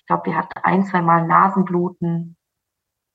[0.06, 2.36] ich glaube, wir hatten ein, zwei Mal Nasenbluten,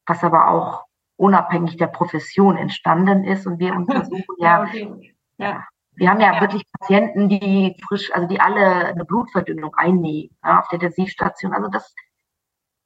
[0.06, 0.84] was aber auch
[1.16, 3.48] unabhängig der Profession entstanden ist.
[3.48, 5.16] Und wir untersuchen ja, okay.
[5.38, 10.36] ja, wir haben ja, ja, wirklich Patienten, die frisch, also die alle eine Blutverdünnung einnehmen
[10.44, 11.54] ja, auf der Intensivstation.
[11.54, 11.96] Also das,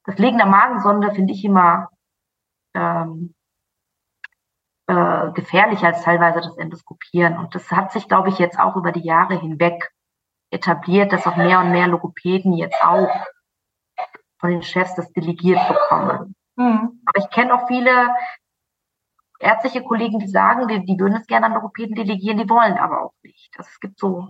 [0.04, 1.88] das Legen der Magensonde finde ich immer
[2.74, 3.34] ähm,
[4.86, 7.36] äh, gefährlicher als teilweise das Endoskopieren.
[7.36, 9.90] Und das hat sich, glaube ich, jetzt auch über die Jahre hinweg
[10.52, 13.10] etabliert, dass auch mehr und mehr Logopäden jetzt auch
[14.46, 16.34] von den Chefs das delegiert bekommen.
[16.54, 17.02] Mhm.
[17.04, 18.14] Aber ich kenne auch viele
[19.40, 23.02] ärztliche Kollegen, die sagen, die, die würden es gerne an Logopäden delegieren, die wollen aber
[23.02, 23.50] auch nicht.
[23.56, 24.28] Das, es gibt so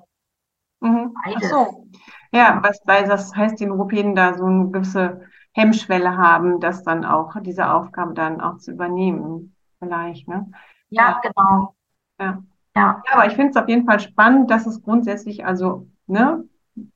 [0.81, 1.14] mhm.
[1.23, 1.45] beides.
[1.45, 1.87] Ach so.
[2.33, 5.21] Ja, was weil das heißt, die Logopäden da so eine gewisse
[5.53, 10.51] Hemmschwelle haben, das dann auch, diese Aufgabe dann auch zu übernehmen, vielleicht, ne?
[10.89, 11.21] Ja, ja.
[11.21, 11.75] genau.
[12.19, 12.43] Ja.
[12.75, 13.03] ja.
[13.07, 16.45] Ja, aber ich finde es auf jeden Fall spannend, dass es grundsätzlich also, ne,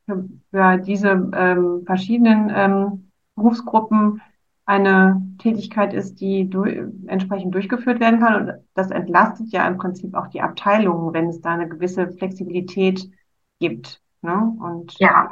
[0.06, 3.09] für, für diese ähm, verschiedenen ähm,
[3.40, 4.20] Berufsgruppen
[4.66, 6.62] eine Tätigkeit ist, die du,
[7.06, 8.42] entsprechend durchgeführt werden kann.
[8.42, 13.10] Und das entlastet ja im Prinzip auch die Abteilungen, wenn es da eine gewisse Flexibilität
[13.58, 14.00] gibt.
[14.22, 14.52] Ne?
[14.60, 15.30] Und ja.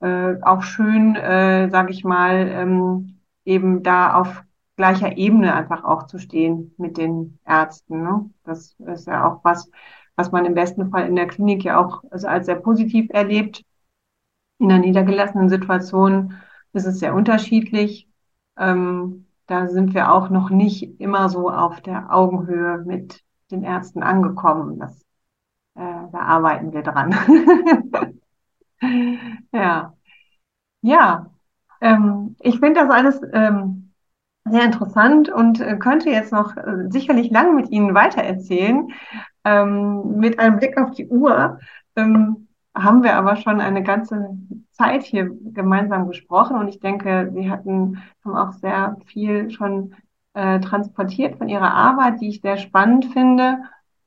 [0.00, 4.42] äh, auch schön, äh, sage ich mal, ähm, eben da auf
[4.76, 8.02] gleicher Ebene einfach auch zu stehen mit den Ärzten.
[8.02, 8.30] Ne?
[8.44, 9.70] Das ist ja auch was,
[10.16, 13.64] was man im besten Fall in der Klinik ja auch also als sehr positiv erlebt.
[14.58, 16.34] In der niedergelassenen Situation
[16.72, 18.08] ist es sehr unterschiedlich.
[18.58, 24.02] Ähm, da sind wir auch noch nicht immer so auf der Augenhöhe mit den Ärzten
[24.02, 24.78] angekommen.
[24.78, 25.00] Das,
[25.74, 27.14] äh, da arbeiten wir dran.
[29.52, 29.94] ja.
[30.82, 31.30] Ja.
[31.80, 33.92] Ähm, ich finde das alles ähm,
[34.44, 38.88] sehr interessant und äh, könnte jetzt noch äh, sicherlich lange mit Ihnen weitererzählen.
[39.44, 41.58] Ähm, mit einem Blick auf die Uhr
[41.96, 44.38] ähm, haben wir aber schon eine ganze
[44.72, 49.94] Zeit hier gemeinsam gesprochen und ich denke, Sie hatten haben auch sehr viel schon
[50.34, 53.58] äh, transportiert von Ihrer Arbeit, die ich sehr spannend finde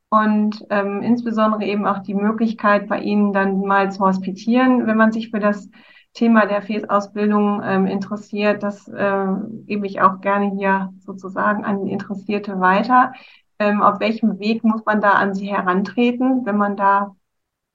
[0.09, 5.11] und ähm, insbesondere eben auch die Möglichkeit bei Ihnen dann mal zu hospitieren, wenn man
[5.11, 5.69] sich für das
[6.13, 8.61] Thema der FES-Ausbildung ähm, interessiert.
[8.61, 9.25] Das äh,
[9.65, 13.13] gebe ich auch gerne hier sozusagen an Interessierte weiter.
[13.57, 17.15] Ähm, auf welchem Weg muss man da an Sie herantreten, wenn man da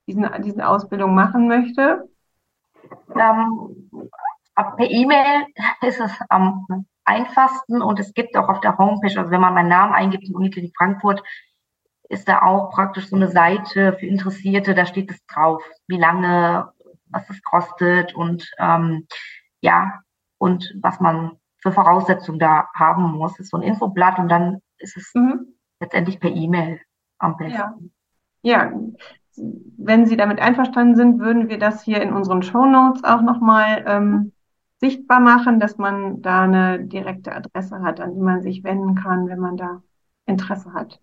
[0.08, 2.08] diesen, diese Ausbildung machen möchte?
[3.14, 3.90] Ähm,
[4.54, 5.46] per E-Mail
[5.82, 6.66] ist es am
[7.04, 10.34] einfachsten und es gibt auch auf der Homepage, also wenn man meinen Namen eingibt in
[10.34, 11.22] Uniklinik Frankfurt,
[12.08, 16.72] ist da auch praktisch so eine Seite für Interessierte, da steht es drauf, wie lange,
[17.06, 19.06] was es kostet und ähm,
[19.60, 20.00] ja,
[20.38, 23.32] und was man für Voraussetzungen da haben muss.
[23.32, 25.54] Das ist so ein Infoblatt und dann ist es mhm.
[25.80, 26.80] letztendlich per E-Mail
[27.18, 27.92] am besten.
[28.42, 28.64] Ja.
[28.64, 28.72] ja,
[29.76, 33.84] wenn Sie damit einverstanden sind, würden wir das hier in unseren Show Notes auch nochmal
[33.86, 34.32] ähm,
[34.80, 39.28] sichtbar machen, dass man da eine direkte Adresse hat, an die man sich wenden kann,
[39.28, 39.82] wenn man da
[40.26, 41.00] Interesse hat.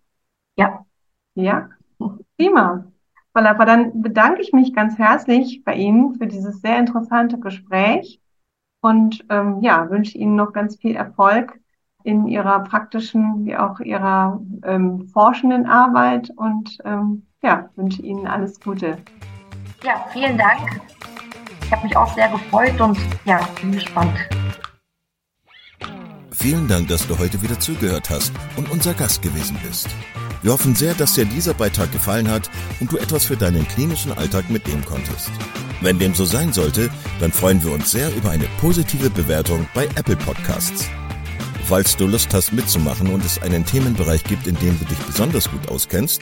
[0.58, 0.86] Ja.
[1.36, 1.70] Ja,
[2.38, 2.86] prima.
[3.34, 8.22] Aber dann bedanke ich mich ganz herzlich bei Ihnen für dieses sehr interessante Gespräch
[8.82, 11.60] und ähm, ja, wünsche Ihnen noch ganz viel Erfolg
[12.04, 18.60] in Ihrer praktischen wie auch Ihrer ähm, forschenden Arbeit und ähm, ja, wünsche Ihnen alles
[18.60, 18.98] Gute.
[19.84, 20.82] Ja, vielen Dank.
[21.64, 24.18] Ich habe mich auch sehr gefreut und ja, bin gespannt.
[26.32, 29.88] Vielen Dank, dass du heute wieder zugehört hast und unser Gast gewesen bist.
[30.42, 34.12] Wir hoffen sehr, dass dir dieser Beitrag gefallen hat und du etwas für deinen klinischen
[34.12, 35.32] Alltag mitnehmen konntest.
[35.82, 36.90] Wenn dem so sein sollte,
[37.20, 40.90] dann freuen wir uns sehr über eine positive Bewertung bei Apple Podcasts.
[41.64, 45.50] Falls du Lust hast mitzumachen und es einen Themenbereich gibt, in dem du dich besonders
[45.50, 46.22] gut auskennst,